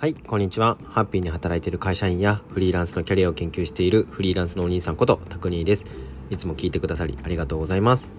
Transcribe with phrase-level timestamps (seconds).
[0.00, 0.78] はい、こんにちは。
[0.82, 5.84] ハッピーに働いている会社員やフリーランスのキャリアを研究しているフリーランスのお兄さんことタクニーです。
[6.30, 8.10] いつも聞いてくださりありがとうございます。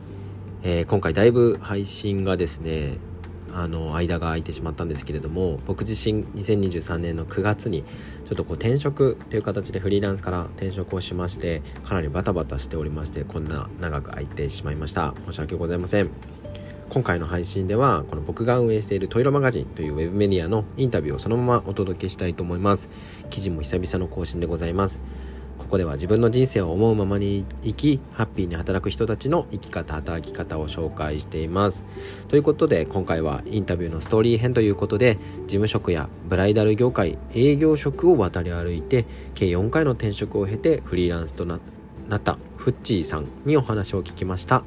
[0.62, 3.00] えー、今回だいぶ配信がですね、
[3.52, 16.41] あの間が空いてしまったんですけれども僕自身2023年の9月にちょっとこう転職という形でフリーランスから転職をしましてかなりバタバタしておりましてこんな長く空いてしまいました申し訳ございません
[16.92, 22.90] 今回の配信ではこの僕が運営しているトイロマガジンというウェブメディアのインタビューをそのままお届けしたいと思います。
[23.30, 25.00] 記事も久々の更新でございます。
[25.58, 31.86] ここでは自分の人生を思うままに生きハッピーに働く人たちの生き方働き方を紹介しています。
[32.28, 44.66] ということで今回はインタビューのストーリー編ということで事務職やブライダル業界営業職を渡り歩いて計4回の転職を経てフリーランスとなったフッチーさんにお話を聞きました。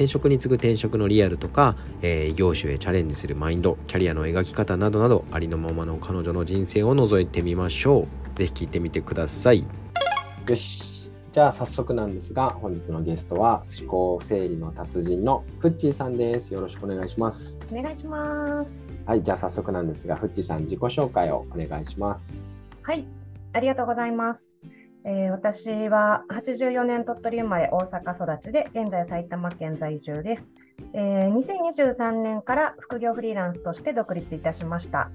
[0.00, 8.38] 転職に次ぐ転職のリアルとか、えー、業種へチャレンジするマインドキャリアの描き方などなどありのままの彼女の人生を覗いてみましょう。
[8.38, 9.66] ぜひ聞いてみてください。
[10.48, 11.10] よし。
[11.32, 16.54] じゃあ早速なんですが本日のゲストは思考整理の達人のフッチーさんです。
[16.54, 17.58] よろしくお願いします。
[17.70, 18.88] お願いします。
[19.04, 22.34] はいじゃあ早速なんですがフッチーさん自己紹介をお願いします。
[22.80, 23.04] はい
[23.52, 24.56] ありがとうございます
[25.04, 30.54] えー、私は84年鳥取生まれ大阪育ちで現在埼玉県在住です、
[30.92, 35.10] えー、2023年から副業フリーランスとして独立いたしました、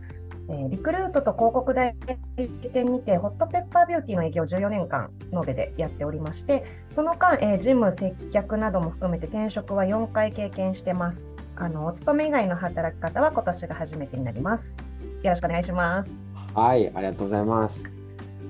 [0.50, 1.96] えー、リクルートと広告代
[2.36, 11.30] 理店にてホットペッパービューティーの営業を14年間延べでやっておりましてその間、えー、ジム接客なども含めて転職は4回経験してます。
[11.58, 14.78] あのお勤め以外の働き方は今年が初めてになります。
[15.24, 16.12] よろしくお願いします。
[16.54, 17.95] はいありがとうございます。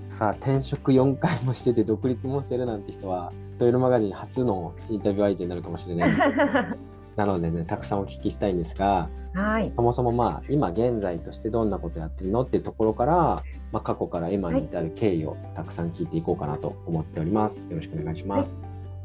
[0.08, 6.10] さあ転職4回もしてて独立もしてるなんて人はトイレマガジン初のインタビュー相手になるかもしれない
[7.16, 17.66] なのでねたくさんお聞きしたいんですが、はい、そもそもまあ今現在としてどんなことやってるのっていうところから、まあ、過去から今に至る経緯をたくさん聞いていこうかなと思っております。
[17.70, 18.62] よろしくお願いします。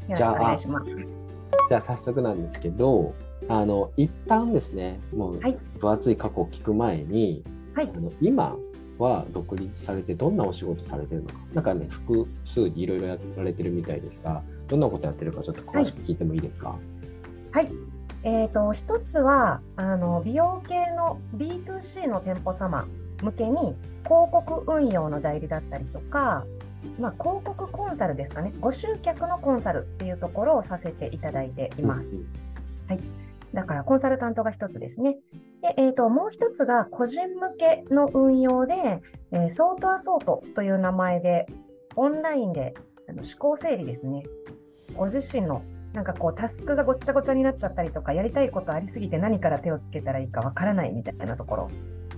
[0.07, 0.57] はい、じゃあ
[1.67, 3.13] じゃあ早速なんですけど
[3.47, 5.39] あの一旦ですねもう
[5.79, 7.43] 分厚い過去を聞く前に、
[7.75, 8.57] はい、あの今
[9.01, 11.35] は独立されてどんなお仕事されてるのか。
[11.53, 16.77] なんかね複数にいろいろやられてるみたいですがどんなことやってるかちょっと詳しく聞いてもいいですか？
[17.51, 17.69] はい、
[18.23, 22.87] えーと、一つはあの美容系の B2C の店舗様
[23.21, 26.45] 向けに広告運用の代理だったりとか、
[26.99, 28.53] まあ、広告コンサルですかね。
[28.61, 32.15] ご集客のコンサルっていうところをさせていただいています。
[32.87, 32.99] はい
[33.53, 35.17] だからコンサルタントが一つですね。
[35.61, 39.01] で、えーと、もう一つが個人向けの運用で、
[39.31, 41.47] えー、ソートアソートという名前で、
[41.95, 42.73] オンラインで
[43.07, 44.23] 思考整理ですね。
[44.95, 45.63] ご自身の
[45.93, 51.71] なんかこうタスクがごっちゃごちゃになっちゃったりとか、やりたいことありすぎて何から手をつけたらいいかわからないみたいなところ。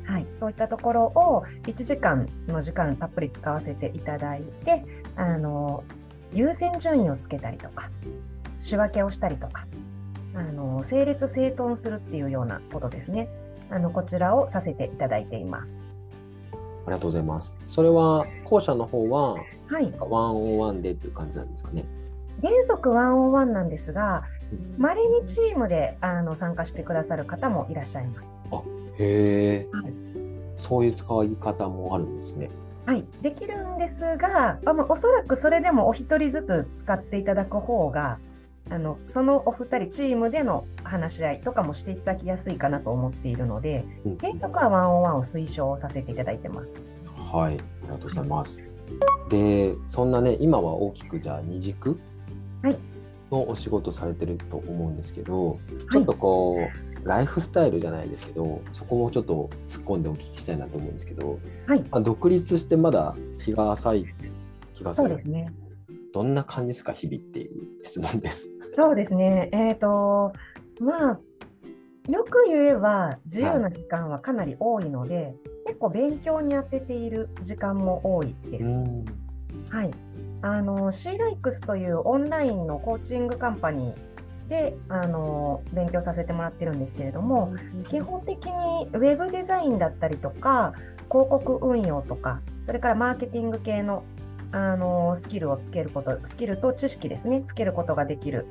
[0.06, 4.86] はい、そういったところを1時間の時間たっぷり使わせていただいて、
[5.16, 5.84] あの
[6.34, 7.90] 優先順位をつけたりとか、
[8.60, 9.66] 仕分けをしたりとか、
[10.36, 13.30] あの整列整頓するっていうようなことですね。
[13.70, 15.88] あのこちらをさせていただいています。
[16.86, 17.56] ありがとうございます。
[17.68, 19.36] それは後者の方は、
[19.68, 21.86] はい、ワンオンワンでっていう感じなんですかね。
[22.42, 24.24] 原則ワンオンワンなんですが、
[24.78, 28.40] まれにチームであの参加してくださる方もいらっしゃいます。
[28.52, 28.62] あ
[28.98, 29.94] へえ、はい、
[30.58, 32.50] そういう使い方もあるんですね。
[32.86, 38.20] はい、できるんですが、あおそらくそれでもお一人ずつ使っていただく方が
[38.70, 46.92] あのそのお二人チームでの話し合いとかもしていただきやすいかなと思っているので、うん、原則はワンオンワンを推奨させていただいてます。
[47.34, 47.58] はい、あり
[47.90, 48.60] がとうございます。
[49.30, 52.00] で、そんなね、今は大きくじゃあ二軸
[53.32, 55.60] のお仕事されてると思うんですけど、はい、
[55.92, 56.58] ちょっとこ
[57.04, 64.06] う、ライフスタイルじゃないですけど、そこもちょっと突っ込んでお聞きしたいなと思うんですけど、はい、まあ、独立してまだ日が浅い
[64.74, 65.08] 気がする。
[65.10, 65.52] そうですね。
[66.14, 68.50] どんな感じですか、日々っていう質問です。
[68.74, 69.50] そうですね。
[69.52, 70.34] えっ、ー、と、
[70.80, 71.20] まあ、
[72.08, 75.36] よく言えば自由な時間はかなり多いので、はい、
[75.68, 78.66] 結構勉強に当てている時間も多いです。
[79.70, 79.92] はい。
[80.42, 84.14] あの、シーライクスというオンラインのコーチングカンパニー
[84.50, 87.54] であの勉強させてもらってるんですけれども、
[87.90, 90.74] 基本的にウェブデザインだったりとか
[91.10, 94.04] 広告運用とかそれからマーケティング系の
[94.54, 98.46] あのスキルをつけることスキルと知識ですねつけることができる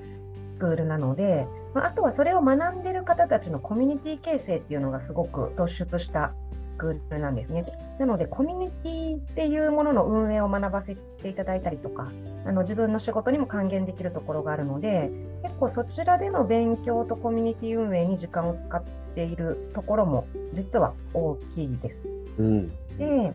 [0.44, 6.34] スクールなので、まあ、あとはそれを学んでる方たちのコミュニティ形成っていうのがすごく突出した
[6.64, 7.64] スクールなんですね。
[7.98, 12.10] なので、コミュニティっていうものの運営を学ばせていただいたりとか、
[12.44, 15.10] あの自分の仕事にも還元できるところがあるので、
[15.42, 18.82] 結構そちらでの勉強とコミュニティ運営に時間を使っ
[19.14, 22.06] ているところも実は大きいです。
[22.38, 23.34] うん、で、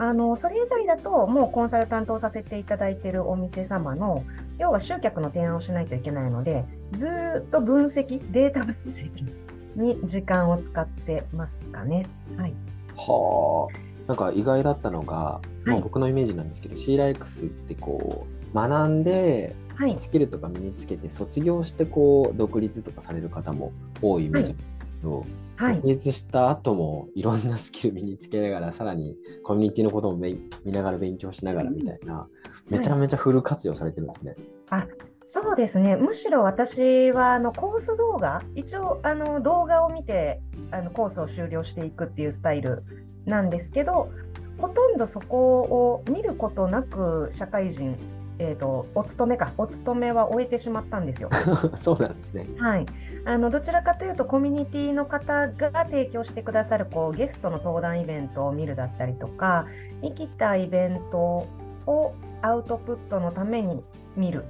[0.00, 4.24] あのそれ以外だと、もうコンサルタントをさせていただいているお店様の、
[4.56, 9.10] 要は集客の提案をしないといけないので、ずーっと分析、データ分析
[9.74, 12.06] に時間を使ってますかね。
[12.36, 12.54] はい。
[12.96, 13.78] はあ。
[14.06, 19.98] なんか意外だったのが、ま僕のイメージなんですけど、シーライクスってこう、学んで、はい。
[19.98, 25.82] スキルとか身につけて、卒業してこう、独立とかされる方も多いイメージなんですけど、はい独。
[25.82, 32.26] 立した後もいろんなスキル身につけながら、さらにコミュニティのことも見ながら勉強しながらみたいな、
[32.68, 34.34] めちゃめちゃフル活用されてるんですね。
[35.30, 35.94] そうですね。
[35.96, 40.40] むしろ私はあのコース動画、一応あの動画を見て
[40.70, 42.82] あのコースを終了していくっていうスタイル
[43.26, 44.10] なんですけど、
[44.58, 47.96] ほとんどそこを見ることなく社会人、
[48.38, 51.30] えー、とお勤めか、お勤めは終えてしまったんですよ。
[51.76, 52.46] そうなんですね。
[52.58, 52.86] はい、
[53.24, 59.66] あのどちらかというとコミュニティの方が提供してくださるこうゲストの登壇イベントを見るだったりとか
[60.02, 61.46] 生きたイベント
[61.86, 63.82] をアウトプットのために
[64.16, 64.44] 見る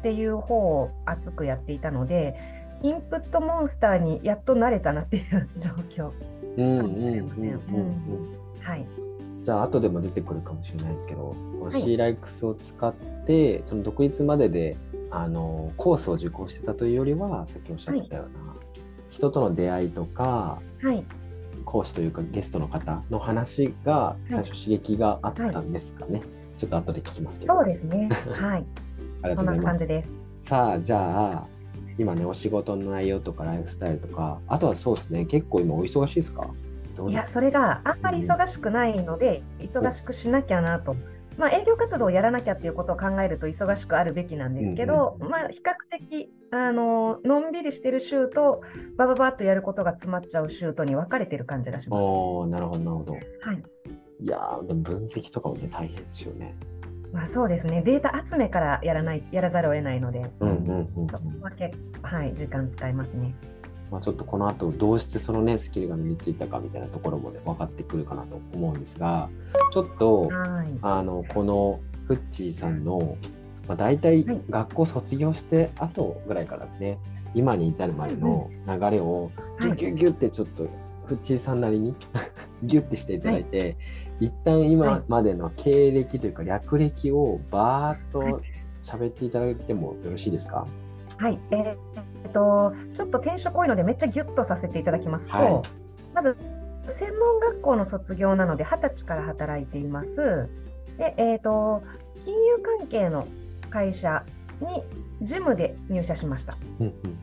[0.00, 2.36] っていう方を熱くやっていたので
[2.82, 6.10] インプットモンスターにやっと慣れたなっていう状況。
[6.56, 7.60] うんかもしれません。
[8.60, 8.86] はい、
[9.42, 12.92] じゃあ後でも出てくるかもしれないですけど、このはい C ライクスを使っ
[13.26, 14.76] て、その独立までで
[15.10, 18.54] あのコースを受講してたというよりは、さっきおっしゃってたような、
[19.10, 21.04] 人との出会いとか、はい、
[21.64, 26.22] 講師というかゲストの方の話が最初刺激があったんですかね。
[26.58, 27.54] ちょっと後で聞きますけど。
[27.54, 28.08] そうですね。
[28.34, 28.64] はい、
[29.22, 29.56] ありがそんとうござます。
[29.56, 30.04] ない感じで
[30.40, 30.48] す。
[30.48, 31.46] さあ、じゃあ、
[31.98, 36.48] 今ね、お仕事の内容とかライフスタイルとか、あとはそうですね、結構今お忙しいですか？
[37.08, 40.96] いや、それがあんまり忙しくないので、忙しくしなきゃなと。
[41.38, 48.62] まあ、営業活動をやらなきゃっていうことを考えると忙しくあるべきなんですけど、うんうんまあ、比較的あののんびりしてる週と
[48.98, 52.00] バババッとやることが詰まっちゃう週とに分かれてる感じがします。
[52.02, 53.12] おーなるほど、なるほど。
[53.14, 53.18] は
[53.54, 53.62] い
[54.20, 56.54] いやー、でも分析とかもね、大変ですよね。
[57.12, 63.34] まあ、そうですね、データ集めからやらないやらざるを得ないので、うんうんうんうんそこは結構、はい、時間使いますね。
[63.92, 69.28] まあ、ちょっとこの後どうしてそのねスキルが身についたかみたいなところもね分かってくるかなと思うんですが
[69.70, 70.78] ちょっとはい。
[70.80, 71.78] あのこの
[72.08, 73.18] フッチーさんの、
[73.68, 74.40] まあ、大体はい。
[74.48, 76.98] 学校卒業して後ぐらいからですね
[77.34, 79.30] 今に至るまでの流れを
[79.60, 80.66] ギュッギュッギュッってちょっと
[81.04, 81.94] フッチーさんなりに
[82.64, 83.76] ギュッてしていただいて、
[84.20, 88.40] 一旦今までの経歴というか略歴をバーッと
[88.80, 90.66] 喋っていただいてもよろしいですか
[91.18, 95.62] はい、えーえっと、ちょっと転職多いので、めっちゃギュッとさせていただきますと、はい
[96.14, 96.36] まず、
[96.86, 100.48] 専門学校の卒業なので、20歳から働いています。
[100.98, 101.82] で、えっと、
[102.20, 103.26] 金融関係の
[103.70, 104.24] 会社
[104.60, 104.82] に
[105.22, 106.56] 事務で入社しました。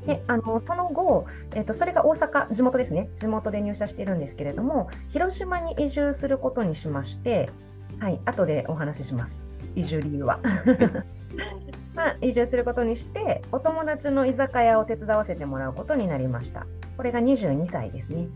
[0.06, 7.50] で、あのその後、えっと、それが大阪、地元ですね、地元で入社しているんですけれども、広島に移住することにしまして、
[8.00, 9.44] はい、後でお話しします、
[9.76, 10.40] 移住理由は。
[12.00, 16.66] まあ、移住することにして、お友達の居酒屋を手伝わせてもらうことになりました。
[16.96, 18.30] これが22歳ですね。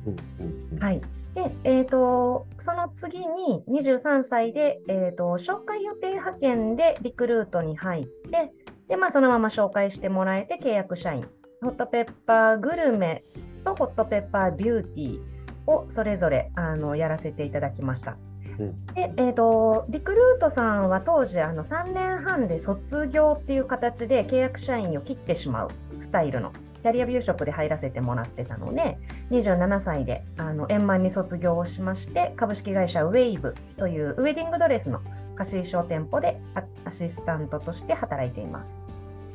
[0.81, 1.01] はい。
[1.33, 8.51] で、えーと、その次に23歳で、えーと、紹介予定派遣でリクルートに入って、
[8.89, 11.25] で、まあ、そのまま紹介してもらえて契約社員。
[11.61, 13.23] ホットペッパーグルメ
[13.63, 18.17] とホットペッパービューティーをそれぞれあのやらせていただきました。
[18.59, 26.51] うんで、えーと、リクルートさんは当時あの3年半で卒業っていう形で契約社員を切ってしまうスタイルの
[26.83, 28.97] キャリアビュー職で入らせてもらってたので
[29.31, 35.01] 27歳であの円満に卒業をしまして株式会社ウェイブというウェディングドレスの
[35.35, 38.83] 貸衣装店舗でアアシスタントとして働いています。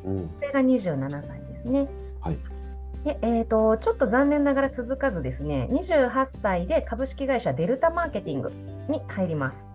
[0.04, 1.88] うんこれが27歳ですね。
[2.20, 2.38] はい
[3.08, 8.52] でえー、とちょっと残念ながら続かずですね、28歳で株式会社デルタマーケティング
[8.90, 9.72] に入ります。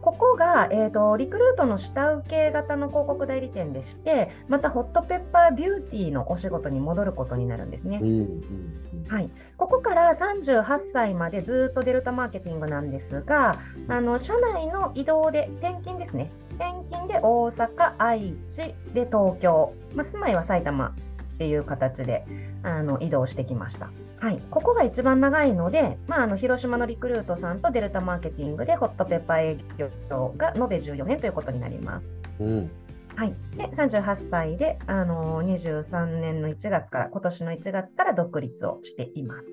[0.00, 8.08] ここが、えー、とリクルートの下請け型の広告代理店でして、またホットペッパービューティーのお仕事に戻ることになるんですねうん。
[8.08, 16.32] うんうんはい、ここから38歳までずっとデルタマーケティングなんですが、あの社内の移動で転勤ですね。
[16.58, 20.92] 転勤で大阪、愛知で東京、まあ、住まいは埼玉っ
[21.38, 22.24] ていう形で
[22.62, 23.90] あの移動してきました。
[24.18, 32.12] はい、ここが一番長いので、まあ、あの広島のリクルートさんとデルタマーケティングでホットペッパー営業が延べ14年ということになります。
[32.38, 32.70] うん
[33.14, 39.48] はい、で38歳で、あの23年の1月から、今年の1月から独立をしています。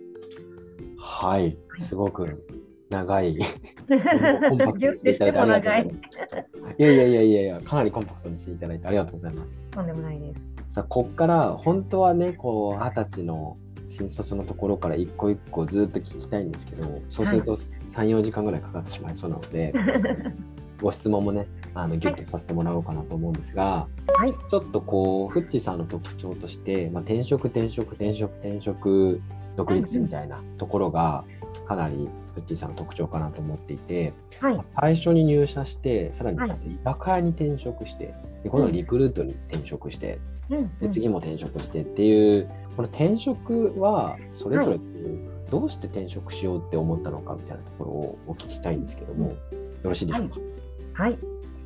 [0.97, 2.45] はい、すごく
[2.89, 3.33] 長い。
[3.35, 5.91] ギュッてしても長い。
[6.77, 9.65] いやいやいやいや、かなりコンパクトにしていただいてありがとうございます。
[9.71, 10.58] とんでもないです。
[10.69, 13.57] さあ、こっから本当はね、こう、二十歳の
[13.87, 19.73] 新卒のところから一個一個ずっと聞きたいんですけどそうすると34時間ぐらいかかってしまいそうなので、
[20.79, 24.31] ご質問もねあのギュッとさせてもらおうかなと思うんですが、はい。
[24.31, 29.21] ちょっとこうフッチさんの特徴として、まあ、転職転職転職転職
[29.57, 31.23] 独立みたいなところが
[31.67, 34.59] かなりフッチさんの特徴かなと思っていてはい。
[34.79, 36.49] 最初に入社してさらにはい。
[36.51, 40.38] 居酒屋に転職してで今度リクルートに転職して、うん
[40.81, 44.79] で次も転職してっていうこの転職はそれぞれ
[45.51, 49.35] どうして転職しようって思ったのかみたいなところをお聞きしたいんですけどもよ
[49.83, 50.39] ろしいでしょうか、
[50.93, 51.17] はい。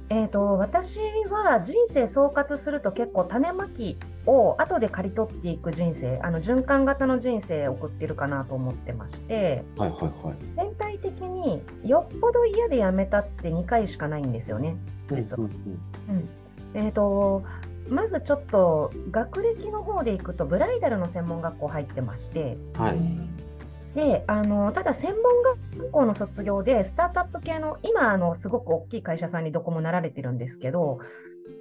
[0.09, 0.99] えー、と私
[1.29, 10.35] は人生総括すると結構種まきを後で刈り取っていく人生あの循環型の人生を送ってるかなと思ってましてはいはいはい。
[10.55, 14.75] 全体的によっぽど嫌で辞めたって2回しかないんですよね。
[15.09, 15.45] 実は。
[15.45, 15.51] うん
[16.09, 16.15] うん。
[16.15, 16.29] うん。
[16.75, 17.43] えー、と
[17.89, 22.97] まずちょっと学歴の方でいくとブライダルの専門学校入ってましてはい
[23.95, 25.43] であのただ専門
[25.77, 30.99] 学校の卒業でスタートアップ系の今あのすごく大きい会社さんにどこもなられてるんですけど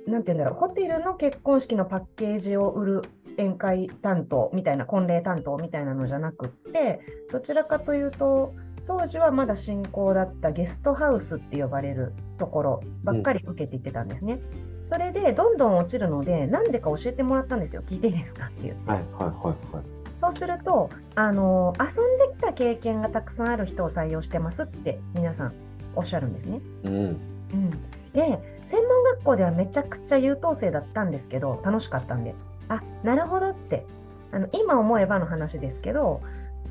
[0.06, 3.02] なんて言うんだろうホテルの結婚式のパッケージを売る
[3.36, 7.00] 宴会担当みたいな婚礼担当みたいなのじゃなくって
[7.30, 8.54] どちらかというと
[8.86, 14.40] 当時はまだ新興だったゲストハウスって呼ばれるところばっかり受けていってたんですね。
[14.84, 17.82] それでどんどん落ちるのでなんでか教えてもらったんですよ。
[17.86, 18.90] 聞いていいですかって言って。
[18.90, 19.84] はいはいはいはい。
[20.16, 25.52] そうすると、あの遊んできた経験がたくさんある人を採用してますって皆さん
[25.96, 26.60] おっしゃるんですね。
[26.84, 26.94] うん。
[26.94, 27.70] うん、
[28.12, 32.34] で、専門学校ではめちゃくちゃ優等生だったんですけど、楽しかったんで、
[32.68, 33.84] あなるほどって。
[34.30, 36.20] あの、今思えばの話ですけど、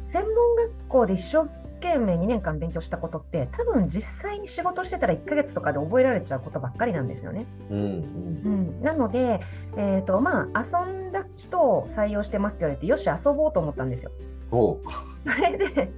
[0.08, 1.50] 専門学校で一生
[1.82, 7.46] 懸命2年間勉強したことって、多分実際に仕事してたら1ヶ月とかで覚えられちゃうことばっかりなんですよね。
[7.70, 9.42] うんうんうん、なので、
[9.76, 14.12] えーとまあ、遊んだ人を採用してますって言われて、よし、遊ぼうと思ったんですよ。
[15.26, 15.92] それで、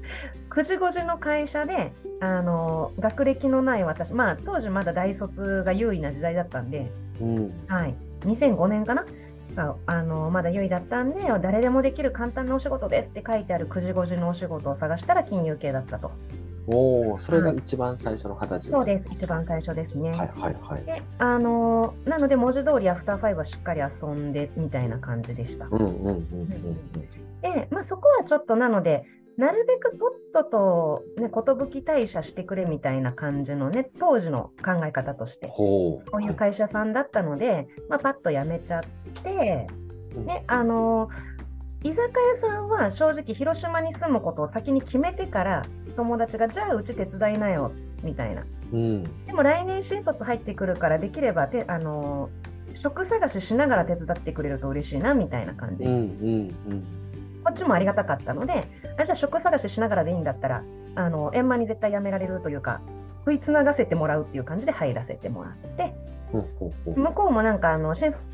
[0.49, 9.05] 9時5時の会社で、あの学歴のない私、まあ、当時まだ大卒が優位な時代だったんで、うんはい、2005年かな。
[9.49, 16.11] さあのまだ優位だったんで、誰でもできる簡単なお仕事ですって書いてある9時5時のお仕事を探したら金融系だったと。
[16.65, 20.11] おおそれが一番最初の形そうです、一番最初ですね。
[20.11, 25.65] はいはいはいであのなので文字通りアフターファイブはしっかり遊んでみたいな感じでした。
[25.65, 29.03] うんうんうんうんで、まあ、そこはちょっとなので
[29.37, 38.83] なるべくとっとと、ね、寿退社してくれみたいな感じのね当時の考え方としてそういう会社さんだったので、まあ、パッと辞めちゃっ
[39.23, 39.67] て、
[40.15, 40.25] うん。
[40.25, 41.09] ね、あの
[41.83, 47.71] 居酒屋さんは正直広島に住むことを先に決めてから友達がじゃあうち手伝いなよ
[48.03, 48.43] みたいな。
[48.71, 49.25] うん。
[49.25, 52.29] でも来年新卒入ってくるからできればてあの
[52.75, 56.83] 職探ししながら手伝ってくれると嬉しいなみたいな感じ、うんうん
[57.43, 60.63] こっちもありがたかったのであじゃあ職探ししながらでいいんだったら
[60.95, 62.81] あの円満に絶対辞められるというか
[63.19, 65.93] 食いつながせてもらうっていう感じで入らせてもらって
[66.95, 68.25] 向こうもなんかあの新卒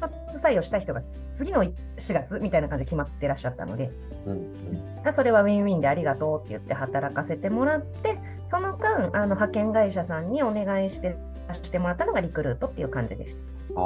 [0.41, 1.01] 採用した人が
[1.33, 1.73] 次の4
[2.13, 3.91] 月みたいな感じで決まってらっしゃったので
[4.25, 5.07] うんうん。
[5.07, 11.17] あそれはウィンウィンでありがとうって言って働かせてもらってその間あの派遣会社さんにお願いして
[11.63, 13.37] してもらったのがリクルートっていう感じでし
[13.75, 13.79] あ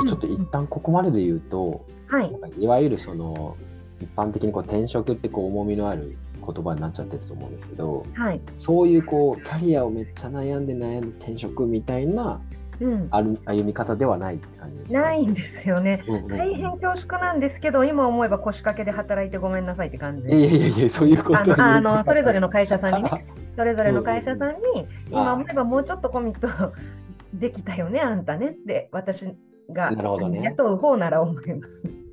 [0.00, 2.16] あちょっと一旦ここまでで言うと、た。
[2.16, 2.32] はい。
[2.58, 3.56] いわゆるその
[4.00, 8.40] 一般的にこう転職ってこう重みのある言葉になっちゃってると思うんですけどはい。
[8.58, 12.40] そういうこうキャリアをめっちゃ悩んで悩んで転職みたいな
[12.80, 15.00] うん、歩歩み方ではないって感じですか？
[15.02, 16.02] ないんですよね。
[16.08, 16.28] うんうんうん。
[16.28, 20.28] 大変恐縮なんですけど、今思えば腰掛けで働いてごめんなさいって感じ。
[20.28, 23.26] いやいやいやそういうことあのそれぞれのの会社さんにね、
[23.56, 26.72] それぞれの会社さんに、今思えばもうちょっとコミット
[27.34, 29.36] できたよね、あんたねって、私
[29.70, 30.40] がね。
[30.42, 32.09] 雇う方なら思います。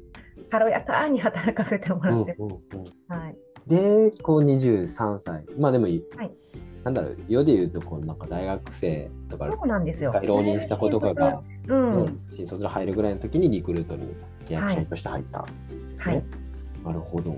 [0.49, 2.35] 軽やかに働かせてもらって。
[2.39, 3.37] うんうんうんはい、
[3.67, 6.03] でこう23歳まあでも、はい
[6.83, 10.13] なんだろう世で言うとこうなんか大学生とかそうなんですよ。
[10.23, 16.13] 浪人した子とかが、新卒うん、うん新卒で入るぐらいの時にリクルートに契約社員として入ったんですね。
[16.13, 16.23] はい
[16.85, 17.37] なるほど。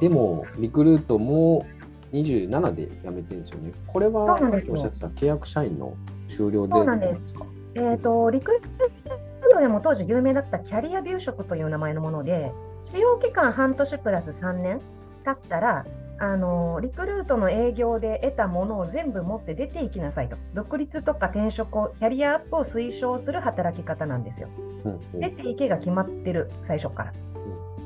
[0.00, 1.66] でもリクルートも
[2.12, 3.72] 27で辞めてるんですよね。
[3.86, 5.94] これはさっきおっしゃってた契約社員の
[6.28, 7.44] 終了でそうなんですか。
[7.74, 9.25] えー、とリクルート
[9.60, 12.52] でも当時有名だったキャリアビュー職という名前のもので、
[12.92, 14.80] 使用期間半年プラス3年
[15.24, 15.86] 経ったら、
[16.18, 24.48] あのリクルートの営業で得たものを全部持って出ていきなさいと、独立とか転職を、キャリアアップを推奨する働き方なんですよ。
[24.84, 27.12] うんうん出ていけが決まってる、最初から。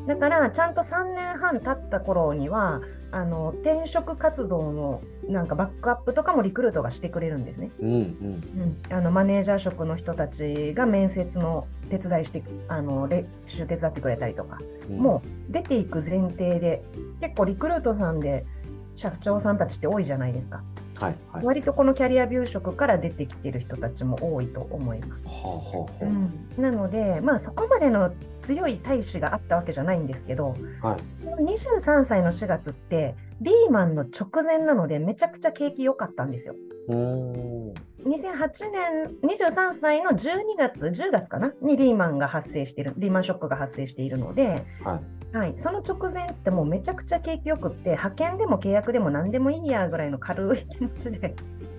[0.06, 2.80] だからちゃんと3年半経った頃には
[3.12, 7.70] あの転職活動のなんかバックアップとかもリクルートがしてくれるんですね。
[7.80, 16.82] うんうんうん、あのマネージャー職の人たちが面接の手伝いしてあの練習手伝ってくれたりとか、うんもう出ていく前提で
[17.20, 18.44] 結構リクルートさんで
[18.94, 20.62] 社長さんたちって多いじゃないですか。
[21.00, 21.44] はいはい。
[21.44, 25.26] 割とこのキャリアビュー職から出てきてる人たちも多いと思います。
[25.26, 26.10] はあはあは
[26.56, 31.00] うん、なので、まあ、そこまでの強い大志があったわけじゃないんですけど、あはい。
[31.42, 36.54] 23歳の4月って、リーマンの直前なので、めちゃくちゃ景気良かったんですよ。
[36.88, 36.96] うー。
[36.96, 41.52] ん2008年、23歳の12月、10月かな？
[41.60, 51.36] にリーマンが発生している、リーマンショックが発生しているので、はいはい、その直前ってもうめちゃくちゃ景気よくって、派遣でも契約でも何でもいいやぐらいの軽い気持ちで、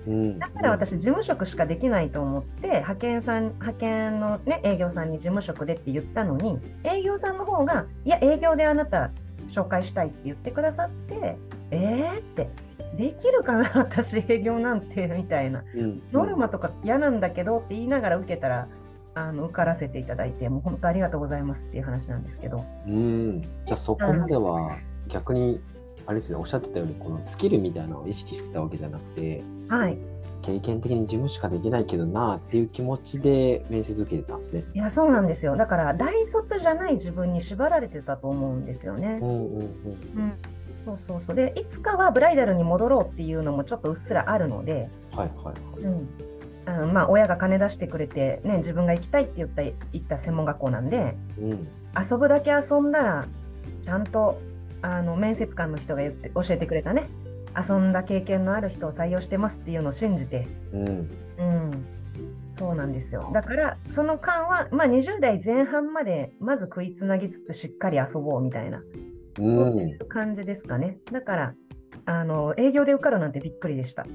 [0.08, 0.40] うん。
[0.40, 9.12] だから私、事務職しかできないと思って、派遣さん派遣の、ね、営業さんに事務職でって言ったのに、営業さんの方が、いや、営業であなた
[9.48, 11.38] 紹介したいって言ってくださって、
[11.72, 12.50] えーって、
[12.96, 16.02] できるかな、私、営業なんてみたいな、うん。
[16.12, 18.68] ノルマとか嫌なんだけどって言いながら受けたら、
[19.14, 24.78] あの受からせていただいて、もう本当ありがとうございますっていう話なんですけど、うんじゃあそこまでは
[25.08, 25.62] 逆に
[26.06, 29.98] あれですねおっしゃってたようにこのスキルみたいなのを意識してたわけじゃなくてはい、
[30.42, 34.66] 経験的に事務しかできないけどなっていう気持ちで面接受けてたんですね。
[34.74, 35.56] いや、そうなんですよ。
[35.56, 39.20] だから、大卒じゃない自分に縛られてたと思うんですよね。
[39.22, 40.34] うんうんうんうん、
[40.78, 41.36] そうそうそう。
[41.36, 45.82] で、いつかはブライダルに戻ろうっていうのもちょっとうっすらあるので、はいはいはい。
[45.84, 46.10] うん
[46.66, 51.68] あのまあ、親が金出してくれて、ね、自分が行きたいって言った行った専門学校なんで、うん
[52.00, 53.26] 遊ぶだけ遊んだら、
[53.82, 54.40] ちゃんと
[54.82, 57.10] あの面接官の人が言って教えてくれたね、
[57.58, 61.86] 遊んだ経験のある人を採用してますっていうのを信じて、うんうん、
[62.50, 63.30] そうなんですよ。
[63.34, 68.80] だから、その間は、まあ、20代前半までまず食いつなぎつつしっかり遊ぼうみたいな。
[68.80, 68.84] う
[69.38, 70.98] そうんいう感じですかね。
[71.12, 71.56] だから、
[72.06, 74.06] あの営業で受かるなんてびっくりでした。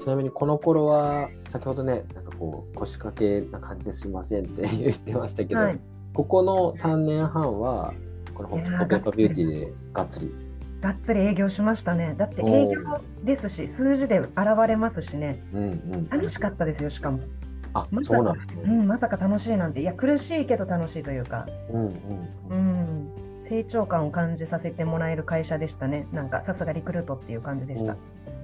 [0.00, 5.80] ちなみにこの頃は先ほどねなんかこう腰掛けな感じですいませんって 言ってましたけど、はい、
[6.14, 7.92] ここの3年半は
[8.34, 10.34] このホットペッパービューティーでがっつり。
[10.80, 12.14] がっつり営業しましたね。
[12.16, 12.80] だって営業
[13.22, 14.30] ですし、数字で現
[14.66, 15.44] れますしね。
[15.52, 15.66] うんう
[15.98, 17.20] ん、楽しかったですよ、しかも。
[17.74, 18.62] あまさかそうなんですね。
[18.64, 19.82] うん、まさか楽しいなんて。
[19.82, 21.92] いや、苦しいけど楽しいというか、うんうんう
[22.48, 22.58] うん
[23.38, 26.08] ん、成長感を感じさせてもらえる会社でしたね。
[26.12, 27.98] なんか、さすがリクルートっていう感じでした。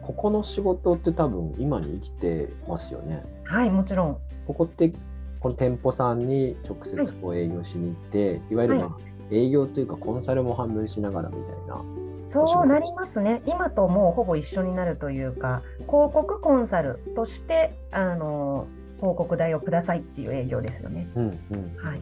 [0.06, 3.24] ここの仕事って多分今に生きてますよね。
[3.44, 4.18] はい、もちろん。
[4.46, 4.92] ここって
[5.40, 11.82] この店舗さんに直接こう営業しに行って、い、わゆる、まあ営業というかコンサルも半分しながらみたいな。
[12.24, 13.42] そうなりますね。
[13.46, 18.66] 今ともうほぼ一緒になるというか、広告コンサルとして、あの、
[18.96, 21.08] 広告代をくださいっていう営業ですよね。
[21.14, 22.00] うんうん、はい。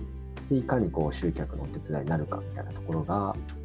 [0.49, 3.64] でいかにこう集客のお手伝いになるかみたいなところがはい。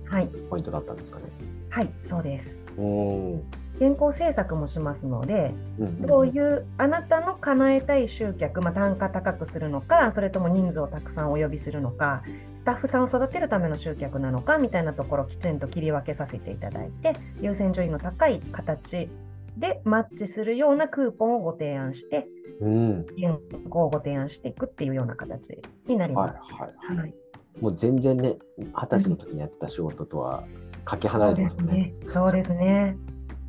[0.49, 1.25] ポイントだったんですかね。
[1.69, 2.59] はい、そうです。
[2.77, 3.43] うん
[3.79, 12.23] 原稿制作もしますので、うんどういうあなたの叶えたい集客、まあ、単価高くするのか、それとも人数をたくさんお呼びするのか、
[12.55, 19.09] スタッフさんを育てるための集客なのかみたいなところをきちんと切り分けさせていただいて、優先順位の高い形
[19.57, 22.27] でマッチするようなクーポンをご提案して、
[22.59, 23.37] うん原
[23.69, 26.41] 稿をご提案していくっていうような形になりはいます。
[26.41, 27.13] はいはい、
[27.61, 30.43] もう全然ね二十歳の時にやってた仕事とは
[30.85, 31.93] かけ離れてますよね。
[32.07, 32.97] そうですね。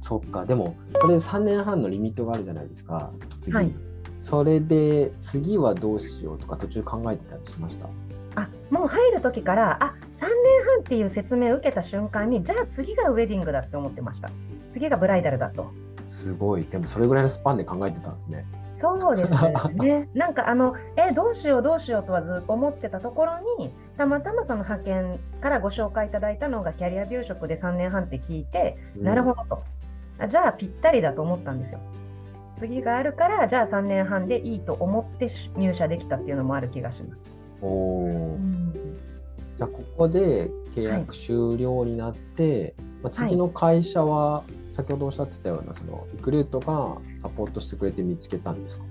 [0.00, 0.46] そっか。
[0.46, 3.10] でもそれ3年半のリミットがあるじゃないですか。
[3.38, 3.72] 次、はい。
[4.18, 7.88] それで次はどうしようとか途中考えてたりしました？
[8.36, 10.28] あもう入る時からあ3年
[10.76, 14.30] 半っていう説明を受けた瞬間にじゃあ次がウェディングだって思ってました。
[14.70, 15.70] 次がブライダルだと。
[16.08, 16.64] すごい。
[16.64, 18.44] でもそれぐらいのスパンで考えてたんですね
[18.80, 19.34] そうです
[19.74, 20.08] ね。
[20.14, 29.62] なんかあのえどうしようどうしようとはずっと思ってたところにたまたまその派遣からご紹介いただいたのがキャリアビュー職で3年半って聞いて、なるほどと。
[30.18, 31.80] あじゃあぴったりだと思ったんですよ。
[32.54, 37.24] 次があるからじゃあ3年半でいいと思って入社できたっていうのもある気がします、
[37.60, 38.12] どおー。
[38.12, 38.72] うん。
[39.58, 48.84] じゃあここで契約終了になって、まあ、次の会社は先ほどおっしゃってたようなそのリクルートがサポートしてくれて見つけたんですか？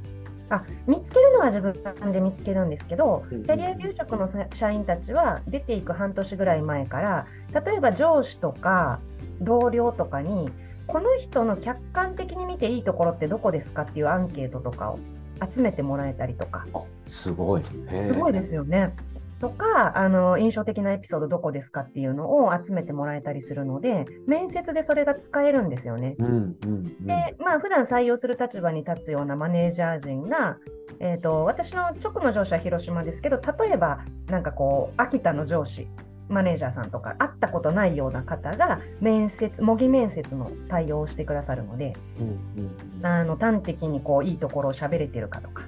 [0.52, 7.28] あ見つけるのは自分で見つけるんですけど、うんキャリアビュー職のさ社員たちは出ていく半年ぐらい前から、
[7.64, 9.00] 例えば上司とか
[9.42, 10.50] 同僚とかに、
[10.88, 15.00] この人の客観的に見ていいところってどこですかっていうアンケートとかを
[15.48, 17.64] 集めてもらえたりとか、あすごい。
[18.02, 18.96] すごいですよね。
[19.40, 26.16] とかあの、印象的なエピソードどこですかっていうのを集めてもらえたりするので、面接でそれが使えるんですよね。
[26.20, 30.58] うんうんうんで、まあ普段採用する立場に立つようなマネージャー陣が、
[31.00, 35.88] えー、と私の直の上司は広島ですけど例えばなんかこう秋田の上司
[36.28, 45.64] マネージャーさんとか会ったことないような方が面接模擬面接の対応をしてくださるのでうんあの端的にこういいところを喋れてるかとか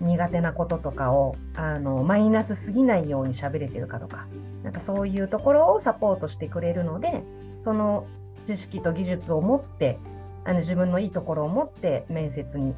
[0.00, 4.26] 苦手なこととかをあのマイナスすぎないように喋れてるかとか
[4.62, 7.22] なんかそういうところをサポートしてくれるので
[7.56, 8.06] その
[8.44, 9.98] 知識と技術を持って
[10.44, 12.74] あの自分のいいところを持って面接に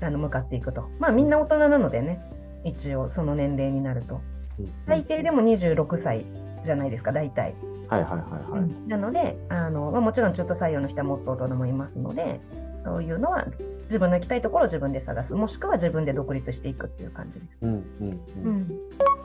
[0.00, 2.20] あの向かっていくとまあみんな大人なのでね
[2.64, 4.20] 一応その年齢になると
[4.58, 6.26] うん最低でも26歳
[6.64, 7.54] じゃないですか大体。
[7.88, 8.88] はいはいはいはい。
[8.88, 12.40] なのであの、まあ、もちろん中途採用の人はもっと大人もいますので
[12.76, 13.46] そういうのは
[13.84, 15.34] 自分の行きたいところを自分で探す。
[15.34, 17.58] もしくは自分で独立していくっていう感じです。
[17.62, 18.46] うんうんうん。
[18.46, 18.68] うん。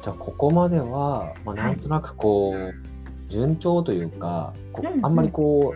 [0.01, 1.55] じゃあここまでは、まあ、はい。
[1.55, 2.91] なんとなくこう、
[3.31, 4.53] 順調というか
[5.01, 5.73] あんまりこ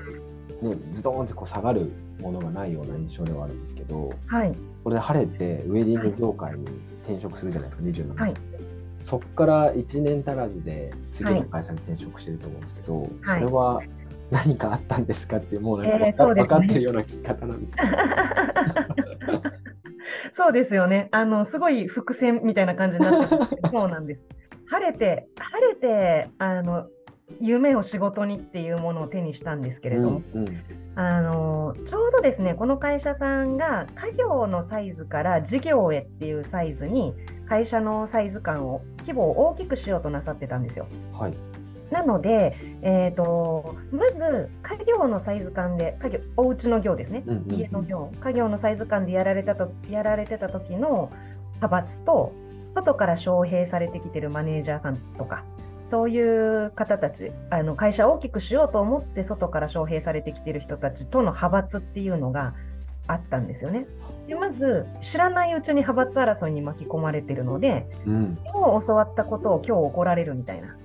[0.62, 6.66] う、ね、ズドーンってこう下がるものがないような印象ではあるんですけどはい、これで晴れてウェディング業界に
[7.06, 8.34] 転職するじゃないですか27歳、はい。
[9.02, 13.10] そこから1年足らずで次の会社に転職してると思うんですけど、はい。
[13.26, 13.82] それは
[14.32, 17.92] 何かあったんですかってもうなんかえー分か,、そうですね分かってるような聞き方なんですけど。
[20.32, 24.28] そうですよねあのすごい伏線みたいな感じになってる そうなんです。
[24.68, 26.88] 晴れて晴れてあの
[27.40, 30.62] 夢を仕事にっていうものを手にしたんですけれども、うんうん
[30.98, 37.14] あのちょうどですねこの会社さんが家業のサイズから事業へっていうサイズに
[37.46, 40.88] 会社のサイズ感を規模を大きくしようとなさってたんですよ。
[41.12, 41.34] はい
[41.91, 51.12] なので、えー、とまず家業のサイズ感で家業お家の業ですね、うんうんうん家の業家業のサイズ感でやられたとやられてた時の
[51.56, 52.34] 派閥と
[52.67, 55.43] 外から招聘されてきてるマネージャーさんとか
[55.84, 56.19] そうい
[56.65, 62.56] う方たちあの会社を大きくしようと思って外から招聘されてきてる人たちとの派閥っていうのが
[63.08, 63.86] あったんですよね。
[64.28, 70.76] でまず知らないうちに派閥争いに巻き込まれてるのでうん、今日教わったことを今日怒られるみたいな。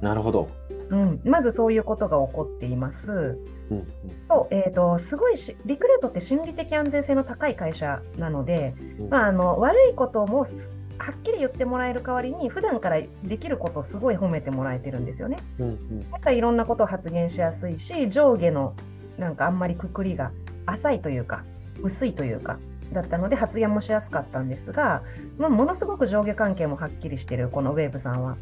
[0.00, 0.48] なるほど。
[0.90, 3.38] うん、まずそういうことが起こっています。
[3.70, 3.86] うん
[4.28, 15.38] と,、えー、とすごいしリクルートって心理的安全性の高い会社なので、うんまあ、あの悪いこともすはっきり言ってもらえる代わりに普段からできることをすごい褒めてもらえてるんですよね。
[15.58, 18.74] うんうんなんかいろんなことを発言しやすいし上下の
[19.18, 20.32] なんかあんまりくくりが
[20.66, 21.44] 浅いというか
[21.82, 22.58] 薄いというか
[22.92, 25.02] だったので発言もしやすかったんですが、
[25.36, 28.36] まあ、ものすごく上下関係もはっきりしてるこのウェーブさんは。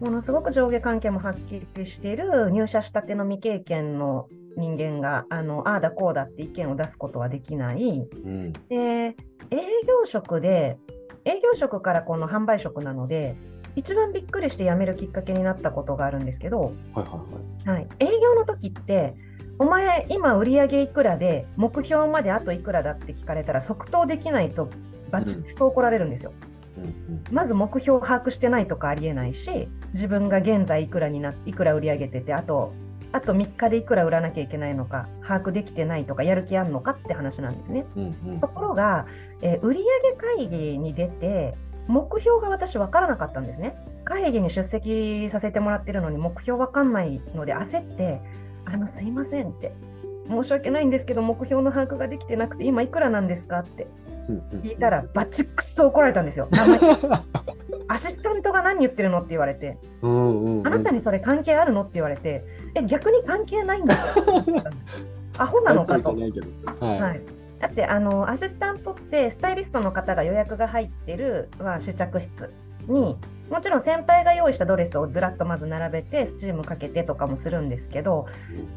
[0.00, 7.82] ものすごく上下関係もはっきりしている入社したての未経験の人間があのああだこうだって意見を出すことはできない。
[7.84, 8.52] うん。
[8.52, 9.16] で
[9.50, 10.78] 営業職で
[11.24, 13.36] 営業職からこの販売職なので
[13.76, 17.02] 一番びっくりして辞めるきっかけになったことがあるんですけど、はいは
[17.66, 17.78] いはい。
[17.78, 19.14] はい、営業の時って
[19.58, 24.68] お前今売上いくらで目標まであといくらだって聞かれたら即答できないと
[25.10, 26.32] バチクソ怒られるんですよ。
[26.76, 32.72] うんうんまず目標を把握してないとかありえないし自分が現在いくらにないくら売り上げててあと
[33.12, 37.86] あと3日でいくら売らなきゃいけないのか把握できてないとかやる気あるのかって話なんですね。
[37.96, 39.06] うんうんところが、
[39.40, 39.84] えー売上
[40.16, 41.54] 会議に出て
[41.86, 43.76] 目標が私分からなかったんですね。
[44.04, 48.20] 会議に出席させてもらってるのに目標分かんないので焦って
[48.66, 49.72] 「あのすいません」って
[50.28, 53.86] 「申し訳ないんですけど目標の把握ができてなくて今いくらなんですか?」って
[54.62, 56.48] 聞いたらバチクソ怒られたんですよ。
[57.86, 62.42] アシスタントが何言ってるのって言われてあなたにそれ関係あるのって言われて
[62.74, 64.24] え逆に関係ないんですよ。
[65.36, 66.10] アホなのかと。
[66.10, 67.20] はいはい、
[67.60, 72.52] だってあのアシスタントってスタイリストの方が予約が入ってる、まあ、試着室
[72.86, 73.16] に
[73.50, 78.26] もちろん先輩が用意したドレスをずらっとまず並べてスチームかけてとかもするんですけど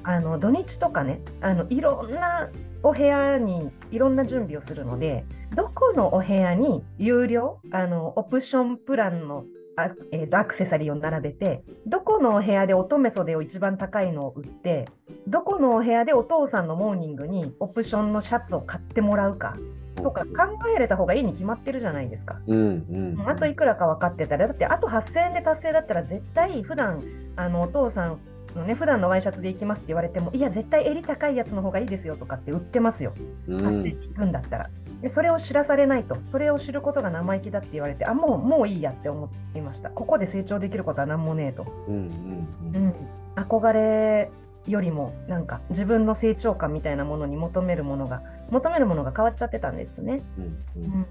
[0.03, 2.49] あの土日とかねあのいろんな
[2.83, 5.25] お部屋にいろんな準備をするので
[5.55, 9.45] どこのお部屋に有料あのオプションプランの
[9.77, 14.89] あ、えーとアクセサリーを並べてどこのお部屋で乙女袖を一番高いのを売って
[15.27, 19.57] どこのお部屋でお父さんのモーニングにオプションのシャツを買ってもらうか。
[20.01, 22.39] とか考えれた方がいいに決まってるじゃないですか。
[22.47, 23.29] うんうん。
[23.29, 27.03] あといくらか分かってたらだってあと8000円で達成だったら絶対普段
[27.35, 28.19] あのお父さん
[28.55, 33.13] のね普段のワイシャツで行きますって言われてもいや絶対襟高いやつの方がいいですよとかって売ってますよ。
[33.47, 33.65] うん。
[33.65, 34.69] 8000円行くんだったら。
[35.01, 39.89] でそれを知らされないとそれを知ることが生意気だって言われてあもうもういいやって思いました。
[39.89, 41.65] ここで成長できることは何もねえと。
[41.87, 42.95] うんうんううんん、
[43.35, 44.31] 憧れ
[44.67, 50.21] よりもなんか自分の成長感みたいなものに求めるものが求めるものが変わっちゃってたんですね。
[50.37, 51.05] うんううんん、っ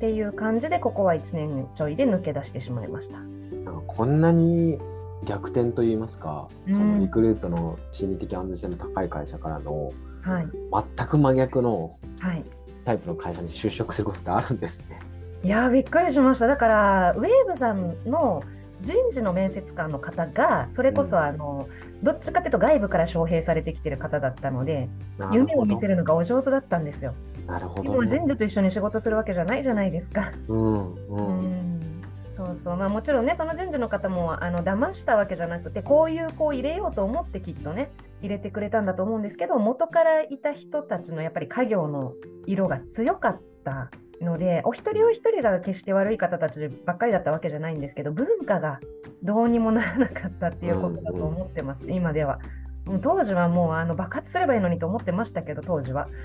[0.00, 3.18] ていう感じでここは1年ちょいで抜け出してしまいました。
[3.18, 4.78] なんかこんなに
[5.24, 10.48] 逆転といいますか、うんそのリクルートの心理的安全性の高い会社からのはい、
[10.96, 12.44] 全く真逆のはい、
[12.84, 15.00] タイプの会社に就職することってあるんですね。
[15.42, 18.42] いやーびっくりしましただからウェーブさんの
[18.82, 21.68] 人事の面接官の方がそれこそあの、
[22.02, 24.88] どっちかっていうと外部から招聘されてきてる方だったので
[25.32, 27.14] 夢を見せるのがお上手だったんですよ。
[27.46, 30.32] なるほど、でも人事と一緒に仕事するわけじゃないじゃないですか。
[30.48, 31.78] うんううん。
[31.78, 31.80] ん
[32.30, 32.76] そうそう。
[32.76, 37.90] まあ、もちろんねその人事の方もあの騙したわけじゃなくてこういう子を入れようと思ってきっとね
[38.22, 42.14] 入れてくれたんだと思うんですけど元からいた人たちのやっぱり家業の
[42.46, 43.90] 色が強かった
[44.20, 48.80] のでお一人お一人が決して悪い方たちばっかりだったわけじゃないんですけど文化が
[49.22, 52.38] どうにもならなかったっていうことだと思ってます、今では。
[53.02, 56.08] 当時はもうあの爆発すればいいのにと思ってましたけど当時は。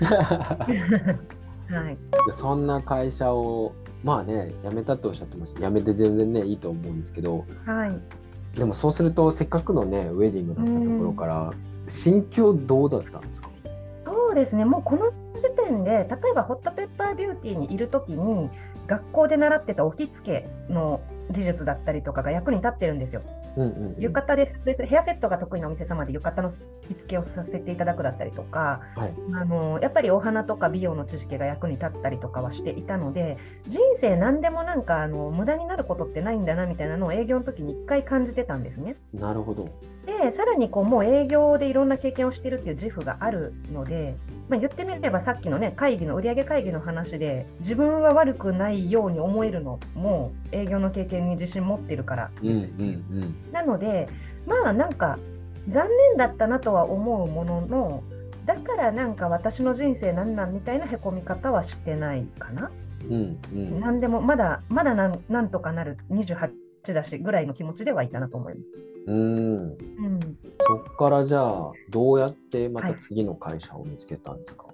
[1.68, 3.72] はい、でそんな会社を
[4.04, 5.60] まあね辞めたとおっしゃってました。
[5.60, 7.44] 辞めて全然ねいいと思うんですけど。
[7.64, 8.58] はい。
[8.58, 11.52] でもそうするとせっかくのねウェディングだったところから
[11.88, 13.48] 心境どうだったんですか？
[13.96, 18.50] そうですね、もうこの時点で、例えばホットペッパービューティーにいるときに、
[18.86, 23.22] 学校で習ってた置き付けの技術だったりとかが役に立ってるんですよ。
[23.56, 38.96] うんうんうん浴衣で撮影するヘアセットが得意なお店様で浴衣の着付けをさせていただくだったりとか、はいあのやっぱりお花とか美容の知識が役に立ったりとかはしていたので、人生何でもなんかあの無駄になることってないんだなみたいなのを営業の時に一回感じてたんですね。
[39.14, 39.70] なるほど
[40.06, 44.16] でさらにこうもう営業でいろんな経験をしているっていう自負があるので、
[44.48, 54.08] まあ、言ってみればさっきのね会議の売上会議の話で自分は悪くないように思えるのも営業の経験に自信持ってるからうんうんなので
[54.46, 55.18] まあなんか
[55.68, 58.02] 残念だったなとは思うものの
[58.44, 62.70] だからなんか私の人生なんなんみたいなへこみ方はしてないかな。
[63.08, 66.50] うんうんなんでもまだまだなんなんとかなる28
[66.94, 68.70] だしぐらいの気持ちではいたなと思います。
[69.06, 69.56] うん。
[69.56, 69.76] うん。
[70.66, 74.66] そっからじゃあどうやってまた次の会社を見つけたんですか、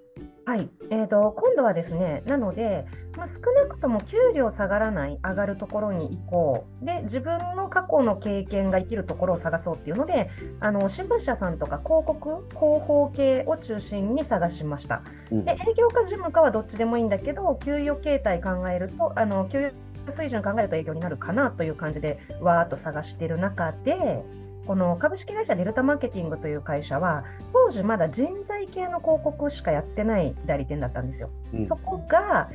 [0.47, 15.03] はい、えー、と今度はですね、なので、まあ、少なくとも給料下がらない、上がるところに行こう、で自分の過去の経験が生きるところを探そうっていうので、あの新聞社さんとか広告、広報系を中心に探しました。
[15.31, 15.45] うん。
[15.45, 19.75] で営業か事務かはどっちでもいいんだけど、給与形態考えると、あの給与
[20.11, 24.23] 水準考えると営業になるかなという感じで、わーっと探してる中で、
[24.67, 31.31] この株式会社デルタマーケティングという会社は、当時まだ人材系の広告しかやってない代理店だったんですよ。
[31.53, 31.65] うん。
[31.65, 32.49] そこが、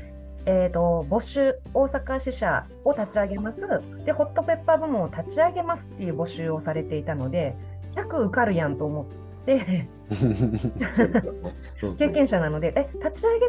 [0.46, 3.68] えー、と募集、大阪支社を立ち上げます。
[4.06, 7.56] で、ホットペッパー部門を立ち上げますっていう募集をされていたので、
[7.96, 9.06] 100受かるやんと思っ
[11.98, 13.46] 経験者なので、え、立ち上げ、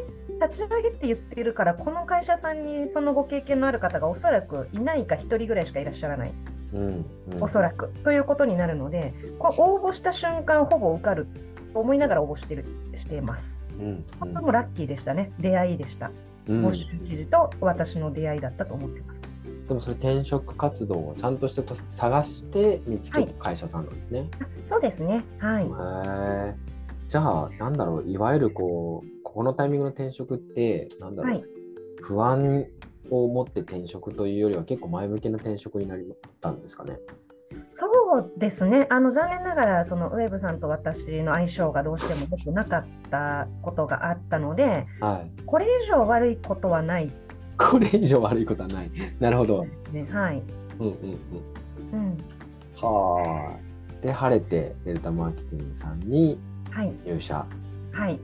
[0.46, 6.32] 立ち上げって言ってるから、この会社さんにそのご経験のある方がおそらくいないか1人ぐらいしかいらっしゃらない、
[6.72, 7.42] うんうん。
[7.42, 7.88] おそらく。
[8.04, 11.26] ということになるので、こう応募した瞬間、ほぼ受かる。
[11.72, 13.60] と思いながら応募してるしています。
[13.78, 14.04] うん。
[14.18, 16.10] 本当もラッキーでしたね、出会いでした。
[16.48, 19.22] うん募集記事と私の出会いだったと思ってます。
[19.68, 24.28] でもそれ転職活動をちゃんとしてと探して見つけた会社さんなんですね。
[24.40, 25.24] あそうですね。
[25.38, 25.66] はい。
[27.08, 31.44] じゃあなんだろういわゆるこうここのタイミングの転職ってなんだろう、はい
[32.00, 32.64] 不安
[33.10, 35.98] を持って転職というよりは結構前向きな転職になっ
[36.40, 36.98] たんですかね。
[37.50, 38.86] そうですね。
[38.90, 45.44] あの残念ながらそのウェーブさんと私の相性がどうしても良くなかったことがあったので、はい。
[45.46, 47.10] これ以上悪いことはない
[47.56, 48.90] これ以上悪いことはない。
[49.18, 49.66] なるほど。
[49.92, 50.06] ね。
[50.10, 50.42] はい。
[50.78, 51.18] うんうん
[51.92, 52.00] うん。
[52.00, 52.18] うん。
[52.76, 54.02] はあ。
[54.02, 56.38] で晴れてデルタマーケティングさんに
[56.70, 56.92] はい。
[57.06, 57.46] 入社
[57.92, 58.20] はい。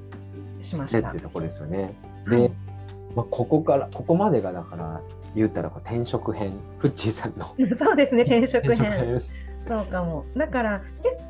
[0.61, 1.21] しましたしてって。
[1.21, 1.95] ところですよね。
[2.29, 2.53] で、はい
[3.17, 5.01] まあ、ここからここまでがだから
[5.35, 7.47] 言ったら転職編フッチーさんの。
[7.75, 8.23] そうですね。
[8.23, 8.93] 転職編。
[8.93, 9.23] 編。
[9.67, 10.25] そうかも。
[10.37, 11.25] だから結構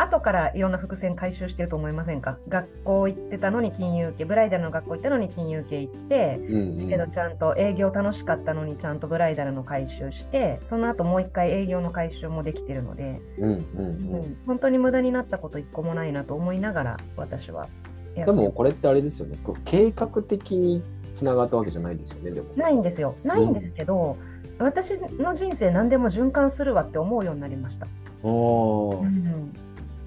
[0.00, 2.38] 後からいろんな伏線回収してると思いませんか？
[2.48, 6.88] 学校行ってたのに金融系、ブライダルの学校行ったのに金融系行って、うんうん。
[6.88, 13.92] けどちゃんと営業楽しかったのにちゃんとブライダルの回収して、その後もう一回営業の回収もできてるので、うんうんううん。
[14.20, 17.68] ん本当に無駄になったこと一個もないなと思いながら私は。
[18.14, 19.38] でもこれってあれですよね。
[19.64, 20.82] 計画的に
[21.18, 22.46] つながったわけじゃないですよねでも。
[22.56, 23.14] ないんですよ。
[23.24, 24.16] ないんですけど、
[24.58, 27.86] 私の人生何でも循環するわって思うようになりました。
[28.22, 29.52] おーうん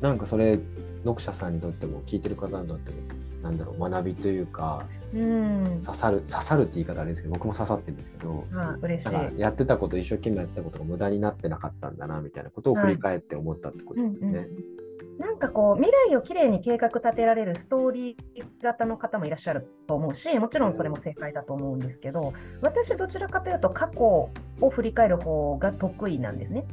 [0.02, 0.60] なんかそれ
[1.04, 2.98] 読者さんにとっても聞いてる方にとっても
[3.44, 9.40] なんだろう学びというかうん、刺さる刺さるって言い方あれですけど僕も刺さってるんですけどあ嬉しい。
[9.40, 14.48] やってたこと一生懸命やってたことが無駄になってなかったんだなみたいなことを振り返って思ったってことうんうんですよね。
[15.20, 26.66] なんかこう未来をきれいに計画立てられるストーリー型の方もいらっしゃると思うしもちろんそれも正解だと思うんですけど私どちらかというと過去を振り返る方が得意なんですね。